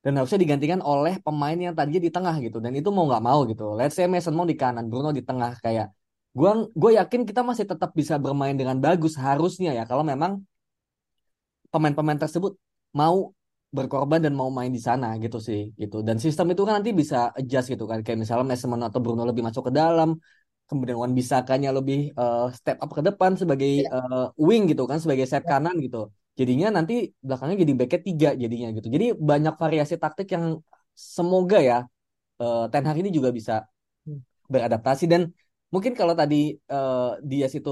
[0.04, 2.60] dan harusnya digantikan oleh pemain yang tadinya di tengah gitu.
[2.64, 3.72] Dan itu mau nggak mau gitu.
[3.78, 5.56] Let's say Mason Mount di kanan, Bruno di tengah.
[5.64, 5.96] Kayak
[6.36, 9.88] gua gue yakin kita masih tetap bisa bermain dengan bagus harusnya ya.
[9.88, 10.44] Kalau memang
[11.72, 12.52] pemain-pemain tersebut
[12.92, 13.32] mau
[13.74, 16.04] berkorban dan mau main di sana gitu sih gitu.
[16.06, 18.04] Dan sistem itu kan nanti bisa adjust gitu kan.
[18.04, 20.20] Kayak misalnya Mason Mount atau Bruno lebih masuk ke dalam
[20.68, 25.24] kemudian Wan Bisakanya lebih eh, step up ke depan sebagai eh, wing gitu kan sebagai
[25.24, 26.94] sayap kanan gitu jadinya nanti
[27.26, 30.44] belakangnya jadi backnya tiga jadinya gitu jadi banyak variasi taktik yang
[30.94, 31.78] semoga ya
[32.42, 33.54] eh, Ten Hag ini juga bisa
[34.52, 35.22] beradaptasi dan
[35.72, 37.70] mungkin kalau tadi eh, dia situ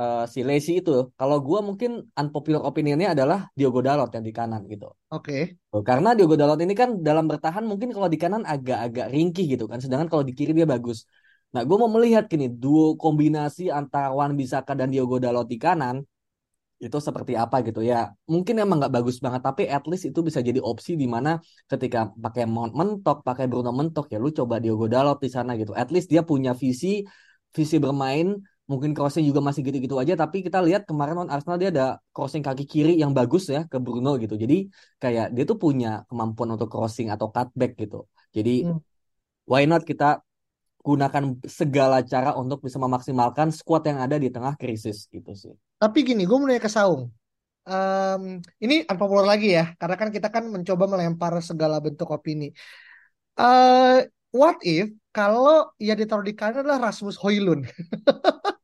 [0.00, 4.62] eh, si Lacy itu kalau gua mungkin unpopular opinionnya adalah Diogo Dalot yang di kanan
[4.70, 5.58] gitu Oke.
[5.74, 9.66] Oh, Karena Diogo Dalot ini kan dalam bertahan mungkin kalau di kanan agak-agak ringkih gitu
[9.66, 9.82] kan.
[9.82, 11.02] Sedangkan kalau di kiri dia bagus.
[11.50, 16.06] Nah, gue mau melihat gini, duo kombinasi antara Wan Bisaka dan Diogo Dalot di kanan
[16.84, 17.96] itu seperti apa gitu ya.
[18.32, 21.30] Mungkin emang nggak bagus banget, tapi at least itu bisa jadi opsi di mana
[21.70, 25.72] ketika pakai Mount mentok, pakai Bruno mentok ya, lu coba Diogo Dalot di sana gitu.
[25.76, 27.04] At least dia punya visi,
[27.56, 28.28] visi bermain.
[28.70, 32.38] Mungkin crossing juga masih gitu-gitu aja, tapi kita lihat kemarin on Arsenal dia ada crossing
[32.38, 34.38] kaki kiri yang bagus ya ke Bruno gitu.
[34.38, 34.70] Jadi
[35.02, 38.06] kayak dia tuh punya kemampuan untuk crossing atau cutback gitu.
[38.30, 38.78] Jadi Hmm.
[39.50, 40.22] why not kita
[40.84, 45.54] gunakan segala cara untuk bisa memaksimalkan squad yang ada di tengah krisis gitu sih.
[45.80, 47.02] Tapi gini, gue mau nanya ke Saung.
[47.68, 48.22] Em,
[48.64, 52.46] ini unpopular lagi ya, karena kan kita kan mencoba melempar segala bentuk opini.
[53.40, 53.98] eh
[54.40, 57.62] what if kalau yang ditaruh di kanan adalah Rasmus Højlund?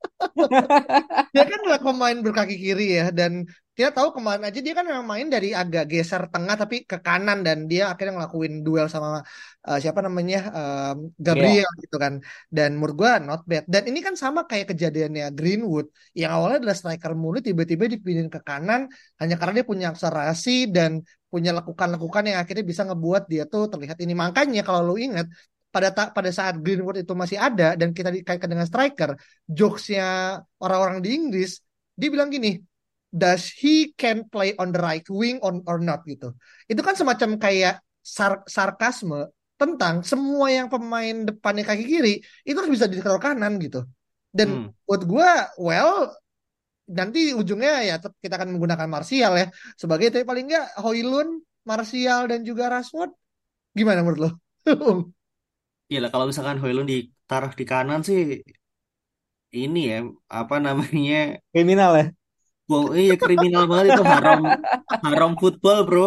[1.33, 3.33] Dia kan adalah pemain berkaki kiri ya dan
[3.77, 7.45] kita tahu kemarin aja dia kan memang main dari agak geser tengah tapi ke kanan
[7.45, 9.21] dan dia akhirnya ngelakuin duel sama
[9.69, 10.97] eh, siapa namanya em,
[11.27, 12.15] Gabriel gitu kan.
[12.49, 12.97] Dan menurut
[13.29, 13.69] not bad.
[13.69, 18.41] Dan ini kan sama kayak kejadiannya Greenwood yang awalnya adalah striker mulu tiba-tiba dipindahin ke
[18.49, 18.89] kanan
[19.21, 24.01] hanya karena dia punya akselerasi dan punya lekukan-lekukan yang akhirnya bisa ngebuat dia tuh terlihat
[24.01, 24.17] ini.
[24.17, 25.29] Makanya kalau lu ingat
[25.77, 29.11] pada ta- pada saat Greenwood itu masih ada dan kita dikaitkan dengan striker,
[29.45, 31.61] jokesnya orang-orang di Inggris,
[31.93, 32.57] dia bilang gini,
[33.13, 36.33] does he can play on the right wing on or not gitu.
[36.65, 39.29] Itu kan semacam kayak sar sarkasme
[39.61, 43.85] tentang semua yang pemain depannya kaki kiri itu harus bisa ditaruh kanan gitu.
[44.33, 44.73] Dan Hmm.
[44.89, 46.13] buat gua, well
[46.87, 51.33] nanti ujungnya ya kita akan menggunakan Martial ya sebagai tapi paling nggak Højlund,
[51.67, 53.11] Martial dan juga Rashford
[53.75, 54.31] gimana menurut lo?
[55.91, 58.19] Iya lah kalau misalkan Højlund ditaruh di kanan sih
[59.63, 59.97] ini ya
[60.39, 61.15] apa namanya
[61.53, 62.05] Kriminal ya.
[62.71, 64.41] Wow, iya kriminal banget itu haram
[65.05, 66.03] haram football bro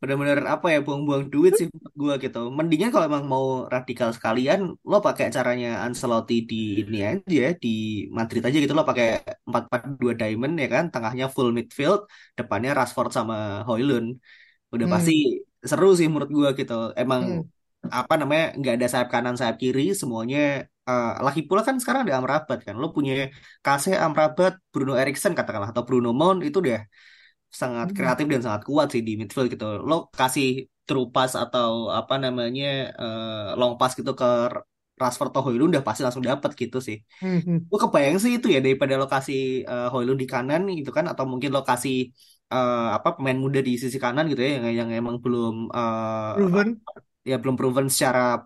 [0.00, 4.60] benar-benar apa ya buang-buang duit sih menurut gua gitu mendingan kalau emang mau radikal sekalian
[4.90, 7.68] lo pakai caranya Ancelotti di ini aja di
[8.18, 9.06] Madrid aja gitu lo pakai
[9.48, 12.00] 4-4-2 diamond ya kan tengahnya full midfield
[12.38, 13.34] depannya Rashford sama
[13.68, 14.08] Højlund
[14.74, 14.92] udah Hmm.
[14.94, 15.12] pasti
[15.70, 16.74] seru sih menurut gue gitu.
[17.02, 17.42] Emang Hmm.
[17.98, 20.38] Apa namanya nggak ada sayap kanan sayap kiri semuanya
[20.88, 23.12] eh, lagi pula kan sekarang ada Amrabat kan lo punya
[23.64, 26.78] Kase Amrabat Bruno Eriksen katakanlah atau Bruno Mount itu udah
[27.60, 27.96] sangat Hmm.
[27.96, 30.46] kreatif dan sangat kuat sih di midfield gitu lo kasih
[30.86, 32.64] true pass atau apa namanya
[33.00, 34.26] eh, long pass gitu ke
[35.00, 37.38] Rashford atau Højlund udah pasti langsung dapat gitu sih Hmm.
[37.46, 37.58] Hmm.
[37.70, 39.32] gue kebayang sih itu ya daripada lokasi
[39.70, 41.88] uh, Højlund di kanan gitu kan atau mungkin lokasi
[42.52, 46.80] eh, apa pemain muda di sisi kanan gitu ya yang yang emang belum eh, Proven.
[47.22, 48.42] Ya belum proven secara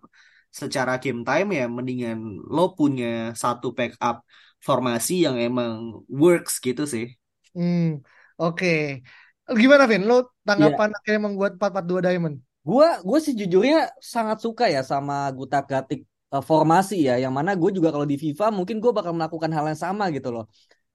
[0.52, 4.24] secara game time ya mendingan lo punya satu backup
[4.60, 7.12] formasi yang emang works gitu sih.
[7.56, 8.00] Hmm.
[8.40, 9.00] Oke.
[9.46, 10.02] Gimana Vin?
[10.08, 12.36] Lo tanggapan akhirnya membuat 442 Diamond?
[12.66, 16.00] gue gue sih jujurnya sangat suka ya sama gutak-gatik
[16.34, 19.64] eh, formasi ya, yang mana gue juga kalau di FIFA mungkin gue bakal melakukan hal
[19.70, 20.44] yang sama gitu loh.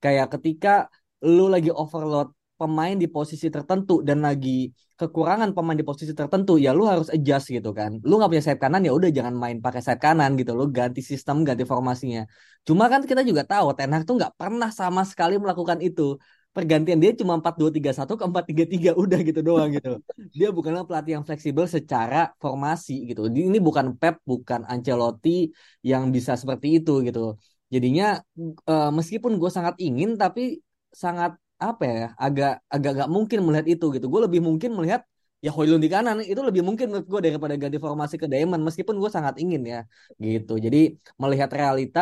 [0.03, 0.91] Kayak ketika
[1.23, 4.69] lu lagi overload pemain di posisi tertentu dan lagi
[5.01, 7.97] kekurangan pemain di posisi tertentu, ya lu harus adjust gitu kan.
[8.05, 10.53] Lu nggak punya sayap kanan ya udah jangan main pakai sayap kanan gitu.
[10.53, 12.21] Lu ganti sistem, ganti formasinya.
[12.67, 16.21] Cuma kan kita juga tahu Ten Hag tuh nggak pernah sama sekali melakukan itu.
[16.51, 19.89] Pergantian dia cuma 4-2-3-1 ke 4-3-3 udah gitu doang gitu.
[20.37, 23.25] Dia bukanlah pelatih yang fleksibel secara formasi gitu.
[23.25, 25.49] Ini bukan Pep, bukan Ancelotti
[25.81, 27.41] yang bisa seperti itu gitu.
[27.73, 28.21] Jadinya
[28.69, 33.85] eh, meskipun gue sangat ingin tapi sangat apa ya agak agak gak mungkin melihat itu
[33.95, 34.05] gitu.
[34.13, 35.01] Gue lebih mungkin melihat
[35.45, 38.95] ya Højlund di kanan itu lebih mungkin menurut gue daripada ganti formasi ke Diamond meskipun
[39.01, 39.79] gue sangat ingin ya
[40.25, 40.53] gitu.
[40.65, 40.77] Jadi
[41.21, 41.99] melihat realita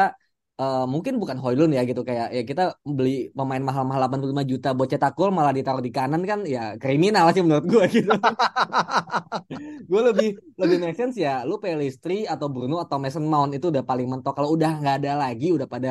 [0.62, 2.62] eh, mungkin bukan Højlund ya gitu kayak ya kita
[2.98, 7.26] beli pemain mahal-mahal 85 juta buat cetak gol malah ditaruh di kanan kan ya kriminal
[7.34, 8.12] sih menurut gue gitu.
[9.90, 10.28] gue lebih
[10.62, 14.34] lebih make sense ya lu Pelistri atau Bruno atau Mason Mount itu udah paling mentok
[14.38, 15.90] kalau udah nggak ada lagi udah pada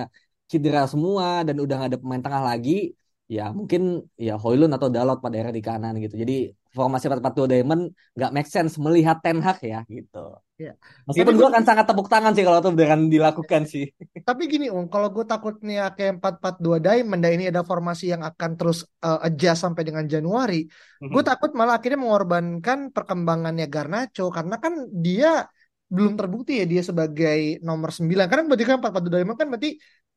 [0.51, 2.71] cedera semua dan udah nggak ada pemain tengah lagi
[3.29, 7.83] ya mungkin ya Højlund atau Dalot pada era di kanan gitu jadi formasi 4-4-2 Diamond
[8.17, 10.75] nggak make sense melihat Ten Hag ya gitu Ya.
[11.07, 13.95] meskipun gue gue akan sangat tepuk tangan sih kalau itu beneran dilakukan sih
[14.27, 18.51] tapi gini Om, kalau gue takutnya kayak 442 Diamond dan ini ada formasi yang akan
[18.59, 20.67] terus uh, adjust sampai dengan Januari,
[20.99, 21.29] gue Mhm.
[21.31, 25.47] takut malah akhirnya mengorbankan perkembangannya Garnacho karena kan dia
[25.95, 28.27] belum terbukti ya dia sebagai nomor 9.
[28.27, 29.71] Karena berarti kan 442 Diamond kan berarti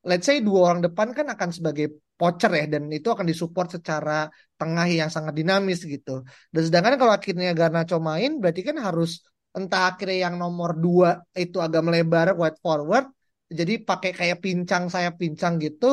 [0.09, 1.85] let's say dua orang depan kan akan sebagai
[2.21, 4.11] pocher ya dan itu akan disupport secara
[4.59, 6.11] tengah yang sangat dinamis gitu.
[6.53, 9.09] Dan sedangkan kalau akhirnya Garnacho main berarti kan harus
[9.57, 11.09] entah akhirnya yang nomor dua
[11.43, 13.05] itu agak melebar wide forward
[13.59, 15.87] jadi pakai kayak pincang sayap pincang gitu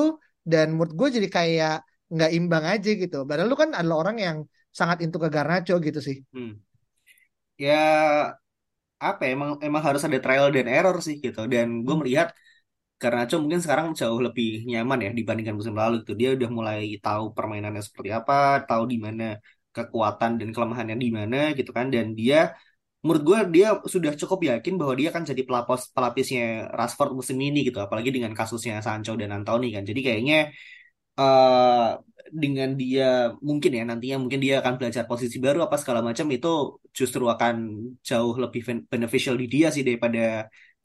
[0.50, 1.74] dan menurut gue jadi kayak
[2.14, 4.36] nggak imbang aja gitu padahal lu kan adalah orang yang
[4.78, 6.60] sangat into ke Garnacho gitu sih Hmm.
[7.58, 8.38] Ya
[9.06, 12.00] apa ya, emang emang harus ada trial dan error sih gitu dan gue Hmm.
[12.00, 12.28] melihat
[13.02, 16.78] karena Cho mungkin sekarang jauh lebih nyaman ya dibandingkan musim lalu gitu dia udah mulai
[17.04, 18.32] tahu permainannya seperti apa
[18.68, 19.22] tahu di mana
[19.74, 21.86] kekuatan dan kelemahannya di mana gitu kan.
[21.94, 22.36] Dan dia
[23.04, 26.42] menurut gue dia sudah cukup yakin bahwa dia akan jadi pelapis pelapisnya
[26.78, 27.78] Rashford musim ini gitu.
[27.86, 29.82] Apalagi dengan kasusnya Sancho dan Anthony kan.
[29.90, 30.36] Jadi kayaknya
[31.20, 31.86] eh
[32.42, 33.02] dengan dia
[33.48, 36.48] mungkin ya nantinya mungkin dia akan belajar posisi baru apa segala macam itu
[36.98, 37.54] justru akan
[38.08, 40.18] jauh lebih ben- beneficial di dia sih daripada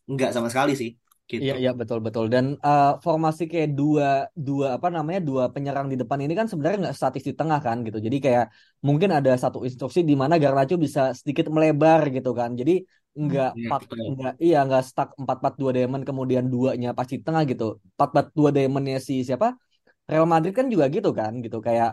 [0.09, 0.89] enggak sama sekali sih
[1.31, 1.41] gitu.
[1.41, 2.25] Iya, iya betul betul.
[2.33, 4.05] Dan eh, formasi kayak dua
[4.47, 7.77] dua apa namanya dua penyerang di depan ini kan sebenarnya nggak statis di tengah kan
[7.85, 7.97] gitu.
[8.07, 8.45] Jadi kayak
[8.87, 12.49] mungkin ada satu instruksi di mana Garnacho bisa sedikit melebar gitu kan.
[12.59, 12.71] Jadi
[13.23, 13.99] nggak Iya, pak betul.
[14.11, 17.63] nggak iya nggak stuck empat empat dua diamond kemudian duanya pasti tengah gitu.
[17.95, 19.47] Empat empat dua diamondnya si siapa
[20.09, 21.89] Real Madrid kan juga gitu kan gitu kayak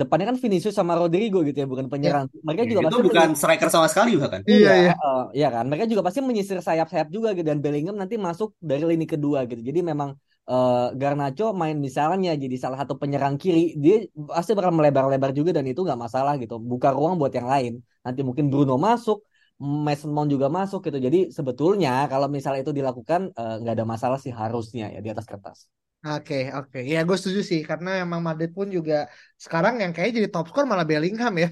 [0.00, 2.26] depannya kan Vinicius sama Rodrigo gitu ya bukan ya penyerang.
[2.46, 4.42] Mereka Ya, juga itu pasti bukan striker sama sekali bahkan.
[4.50, 5.64] iya Iya, iya eh, iya kan.
[5.68, 9.60] Mereka juga pasti menyisir sayap-sayap juga gitu dan Bellingham nanti masuk dari lini kedua gitu.
[9.68, 10.10] Jadi memang
[10.50, 13.94] eh, Garnacho main misalnya jadi salah satu penyerang kiri, dia
[14.36, 16.54] pasti bakal melebar-lebar juga dan itu nggak masalah gitu.
[16.70, 17.72] Buka ruang buat yang lain.
[18.04, 19.16] Nanti mungkin Bruno masuk,
[19.86, 20.98] Mason Mount juga masuk gitu.
[21.06, 25.26] Jadi sebetulnya kalau misalnya itu dilakukan eh, nggak ada masalah sih harusnya ya di atas
[25.30, 25.58] kertas.
[26.00, 26.78] Oke, oke.
[26.92, 27.60] Ya, gue setuju sih.
[27.70, 28.94] Karena emang Madrid pun juga
[29.44, 31.48] sekarang yang kayaknya jadi top skor malah Bellingham ya.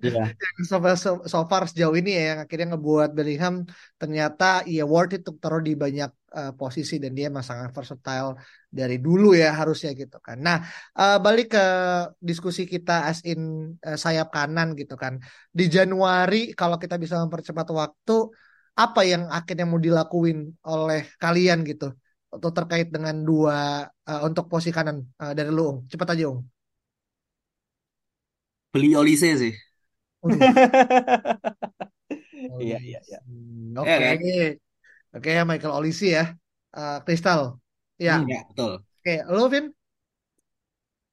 [0.00, 0.20] Iya.
[0.40, 3.54] Yang so, far- so, so far sejauh ini ya, yang akhirnya ngebuat Bellingham
[4.00, 8.32] ternyata ya worth it untuk taruh di banyak uh, posisi dan dia emang sangat versatile
[8.78, 10.40] dari dulu ya harusnya gitu kan.
[10.46, 10.56] Nah,
[10.96, 11.64] uh, balik ke
[12.28, 13.40] diskusi kita as in
[13.84, 15.20] uh, sayap kanan gitu kan.
[15.52, 18.12] Di Januari kalau kita bisa mempercepat waktu,
[18.80, 21.92] apa yang akhirnya mau dilakuin oleh kalian gitu?
[22.34, 23.56] Atau terkait dengan dua
[24.10, 25.78] uh, untuk posisi kanan uh, dari lu, Ung.
[25.92, 26.40] Cepat aja, Ung.
[28.74, 29.54] Beli Olise sih.
[32.62, 33.18] Iya, iya, iya.
[33.26, 34.18] Hmm, Ya Oke, kan?
[35.14, 36.22] oke ya Michael Olisi ya,
[36.76, 37.40] Uh, Crystal.
[37.98, 38.28] Ya, Hmm.
[38.28, 38.84] Ya, betul.
[39.00, 39.12] oke.
[39.34, 39.64] Lu, Vin?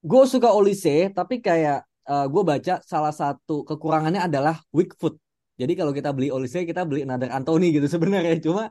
[0.02, 5.18] Gue suka Olise, tapi kayak uh, gue baca salah satu kekurangannya adalah weak foot.
[5.58, 8.38] Jadi kalau kita beli Olise kita beli another Anthony gitu sebenarnya.
[8.38, 8.70] Cuma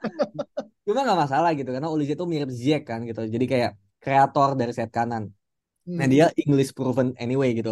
[0.88, 3.22] cuma nggak masalah gitu karena Olise itu mirip Ziyech kan gitu.
[3.36, 3.72] Jadi kayak
[4.04, 5.24] kreator dari sayap kanan.
[5.98, 6.12] Nah Hmm.
[6.14, 7.72] dia English proven anyway gitu.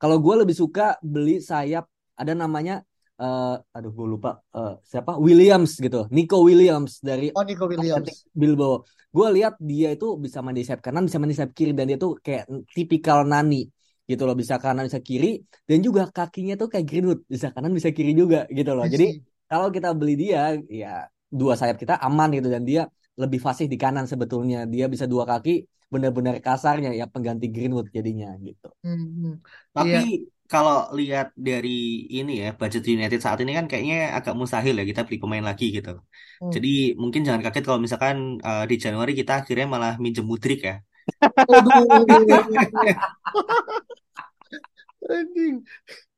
[0.00, 1.84] Kalau gue lebih suka beli sayap
[2.20, 2.74] ada namanya
[3.22, 8.26] eh aduh gue lupa eh, siapa Williams gitu, Nico Williams dari Oh Nico Williams.
[8.40, 8.84] Bilbao.
[9.12, 11.84] Gue lihat dia itu bisa main di sayap kanan, bisa main di sayap kiri dan
[11.90, 12.44] dia tuh kayak
[12.76, 13.68] tipikal Nani
[14.08, 15.26] gitu loh, bisa kanan bisa kiri
[15.68, 18.86] dan juga kakinya tuh kayak Greenwood, bisa kanan bisa kiri juga gitu loh.
[18.88, 19.04] Jadi
[19.50, 20.88] kalau kita beli dia ya
[21.40, 22.82] dua sayap kita aman gitu dan dia
[23.16, 24.68] lebih fasih di kanan sebetulnya.
[24.68, 28.68] Dia bisa dua kaki benar-benar kasarnya ya pengganti Greenwood jadinya gitu.
[28.84, 29.34] Hmm, hmm.
[29.36, 29.36] Iya.
[29.76, 30.02] Tapi
[30.52, 35.00] kalau lihat dari ini ya budget United saat ini kan kayaknya agak mustahil ya kita
[35.08, 36.00] beli pemain lagi gitu.
[36.40, 36.52] Hmm.
[36.52, 40.76] Jadi mungkin jangan kaget kalau misalkan eh, di Januari kita akhirnya malah minjem Mudrik ya.
[45.02, 45.54] Waduh.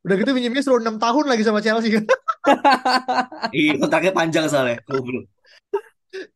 [0.00, 2.04] Udah gitu minjemnya suruh 6 tahun lagi sama Chelsea kan.
[3.54, 4.82] Iya, kontraknya panjang soalnya.
[4.88, 5.30] Goblok.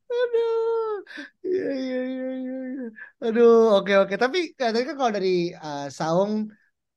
[0.06, 1.02] Aduh.
[1.42, 2.56] Iya iya iya iya.
[2.70, 2.86] iya.
[3.24, 4.14] Aduh, oke oke.
[4.14, 6.46] Tapi katanya kan kalau dari uh, Saung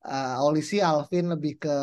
[0.06, 1.74] uh, Olisi Alvin lebih ke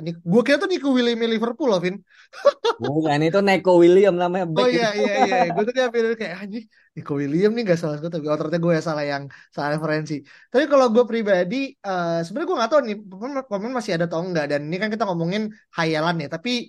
[0.00, 1.96] ini gue kira tuh Nico William Liverpool Alvin.
[2.82, 5.00] Bukan itu Neko William namanya Oh back iya itu.
[5.04, 5.36] iya iya.
[5.52, 6.64] Gue tadi hampir kayak anjing
[6.96, 10.14] Nico William nih gak salah gue tapi oh, ternyata gue ya salah yang salah referensi.
[10.48, 14.20] Tapi kalau gue pribadi eh sebenarnya gue gak tahu nih pemain pemain masih ada atau
[14.24, 16.28] enggak dan ini kan kita ngomongin hayalan ya.
[16.32, 16.68] Tapi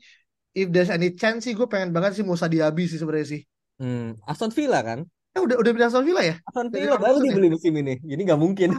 [0.55, 3.41] if there's any chance sih gue pengen banget sih Musa Diaby sih sebenarnya sih.
[3.77, 5.05] Hmm, Aston Villa kan?
[5.37, 6.35] Eh udah udah pindah Aston Villa ya?
[6.49, 8.01] Aston Villa baru dibeli musim ini.
[8.01, 8.69] Jadi nggak mungkin.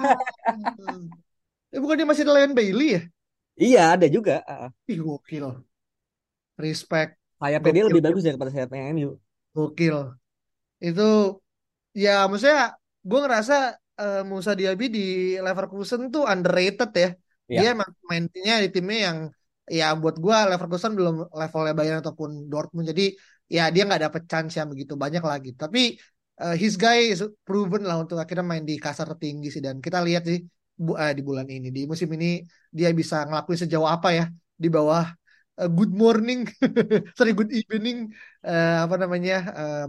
[1.68, 3.02] Eh bukan dia masih ada Leon Bailey ya?
[3.58, 4.40] Iya ada juga.
[4.48, 5.44] Ah, Ih gokil.
[6.56, 7.18] Respect.
[7.38, 9.10] Sayapnya dia lebih bagus daripada sayapnya MU.
[9.52, 9.96] Gokil.
[10.80, 11.38] Itu
[11.92, 13.54] ya maksudnya gue ngerasa
[14.00, 15.04] eh, Musa Diaby di
[15.44, 17.08] Leverkusen tuh underrated ya.
[17.50, 17.58] Iya.
[17.58, 19.18] Dia emang mainnya di timnya yang
[19.68, 22.86] ya buat gue Leverkusen belum levelnya Bayern ataupun Dortmund.
[22.90, 23.12] Jadi
[23.50, 25.50] ya dia nggak dapet chance yang begitu banyak lagi.
[25.52, 25.98] Tapi
[26.42, 29.60] eh, his guy is proven lah untuk akhirnya main di kasar tertinggi sih.
[29.60, 30.40] Dan kita lihat sih
[30.84, 32.26] bu, eh, di bulan ini di musim ini
[32.78, 34.24] dia bisa ngelakuin sejauh apa ya
[34.62, 35.04] di bawah
[35.60, 36.38] eh, good morning,
[37.16, 37.96] sorry good evening
[38.46, 39.84] eh, apa namanya eh,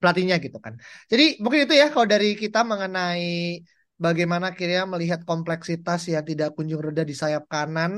[0.00, 0.74] pelatihnya gitu kan.
[1.10, 3.24] Jadi mungkin itu ya kalau dari kita mengenai
[4.04, 7.92] bagaimana akhirnya melihat kompleksitas yang tidak kunjung reda di sayap kanan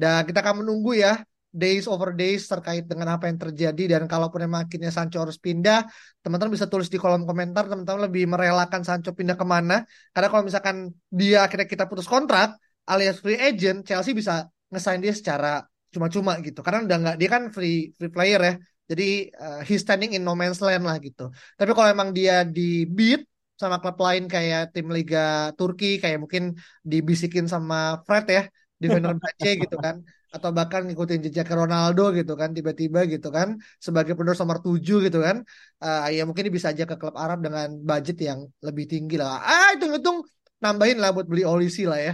[0.00, 1.22] dan kita akan menunggu ya
[1.56, 3.96] days over days terkait dengan apa yang terjadi.
[3.96, 5.88] Dan kalaupun emang akhirnya Sancho harus pindah
[6.20, 9.88] teman-teman bisa tulis di kolom komentar teman-teman lebih merelakan Sancho pindah ke mana.
[10.12, 15.16] Karena kalau misalkan dia akhirnya kita putus kontrak alias free agent Chelsea bisa ngesign dia
[15.16, 16.60] secara cuma-cuma gitu.
[16.60, 18.54] Karena udah nggak dia kan free free player ya.
[18.86, 21.32] Jadi uh, he's standing in no man's land lah gitu.
[21.56, 23.24] Tapi kalau emang dia di beat
[23.56, 26.54] sama klub lain kayak tim Liga Turki kayak mungkin
[26.84, 28.42] dibisikin sama Fred ya
[28.76, 30.04] di Fenerbahce gitu kan
[30.34, 35.18] atau bahkan ngikutin jejak Ronaldo gitu kan tiba-tiba gitu kan sebagai penerus nomor 7 gitu
[35.22, 35.46] kan
[35.84, 39.68] uh, ya mungkin bisa aja ke klub Arab dengan budget yang lebih tinggi lah ah
[39.74, 42.12] hitung-hitung nambahin lah buat beli Olisi lah ya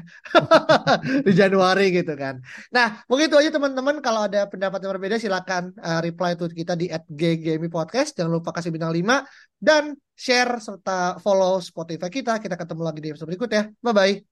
[1.26, 2.42] di Januari gitu kan.
[2.74, 6.74] Nah mungkin itu aja teman-teman kalau ada pendapat yang berbeda silakan uh, reply to kita
[6.74, 12.42] di @ggmi podcast jangan lupa kasih bintang 5 dan share serta follow Spotify kita.
[12.42, 13.70] Kita ketemu lagi di episode berikutnya.
[13.78, 14.32] Bye bye.